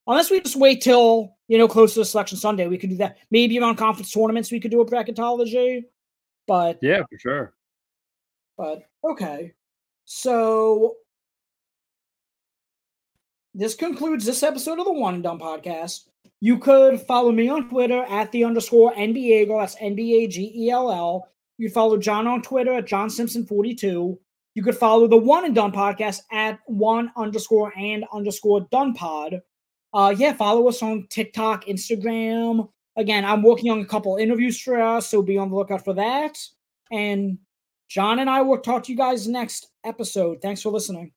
Unless 0.06 0.30
we 0.30 0.40
just 0.40 0.56
wait 0.56 0.80
till, 0.82 1.36
you 1.48 1.56
know, 1.56 1.68
close 1.68 1.94
to 1.94 2.00
the 2.00 2.04
selection 2.04 2.36
Sunday, 2.36 2.66
we 2.66 2.78
could 2.78 2.90
do 2.90 2.96
that. 2.96 3.18
Maybe 3.30 3.58
around 3.58 3.76
conference 3.76 4.12
tournaments, 4.12 4.50
we 4.50 4.58
could 4.60 4.70
do 4.70 4.80
a 4.80 4.86
bracketology. 4.86 5.84
But 6.46 6.78
Yeah, 6.82 7.02
for 7.08 7.18
sure. 7.18 7.54
but 8.58 8.82
okay. 9.04 9.52
So 10.04 10.96
this 13.54 13.74
concludes 13.74 14.24
this 14.24 14.42
episode 14.42 14.78
of 14.80 14.84
the 14.86 14.92
One 14.92 15.14
and 15.14 15.22
Done 15.22 15.38
podcast. 15.38 16.08
You 16.40 16.58
could 16.58 17.00
follow 17.02 17.30
me 17.30 17.48
on 17.48 17.68
Twitter 17.68 18.02
at 18.08 18.32
the 18.32 18.44
underscore 18.44 18.92
NBAGL. 18.94 19.60
That's 19.60 19.76
N 19.78 19.94
B 19.94 20.24
A 20.24 20.28
G 20.28 20.52
E 20.56 20.70
L 20.70 20.90
L. 20.90 21.28
You 21.58 21.68
follow 21.68 21.98
John 21.98 22.26
on 22.26 22.42
Twitter 22.42 22.72
at 22.72 22.86
John 22.86 23.08
Simpson42. 23.08 24.18
You 24.54 24.62
could 24.62 24.76
follow 24.76 25.06
the 25.06 25.16
One 25.16 25.44
and 25.44 25.54
Done 25.54 25.72
podcast 25.72 26.22
at 26.32 26.58
one 26.66 27.10
underscore 27.16 27.72
and 27.78 28.04
underscore 28.12 28.66
Done 28.70 28.94
Pod. 28.94 29.40
Uh, 29.92 30.14
yeah, 30.16 30.32
follow 30.32 30.68
us 30.68 30.82
on 30.82 31.06
TikTok, 31.08 31.66
Instagram. 31.66 32.68
Again, 32.96 33.24
I'm 33.24 33.42
working 33.42 33.70
on 33.70 33.80
a 33.80 33.86
couple 33.86 34.16
interviews 34.16 34.60
for 34.60 34.80
us, 34.80 35.08
so 35.08 35.22
be 35.22 35.38
on 35.38 35.50
the 35.50 35.56
lookout 35.56 35.84
for 35.84 35.94
that. 35.94 36.36
And 36.90 37.38
John 37.88 38.18
and 38.18 38.28
I 38.28 38.42
will 38.42 38.58
talk 38.58 38.84
to 38.84 38.92
you 38.92 38.98
guys 38.98 39.26
next 39.26 39.68
episode. 39.84 40.42
Thanks 40.42 40.62
for 40.62 40.70
listening. 40.70 41.12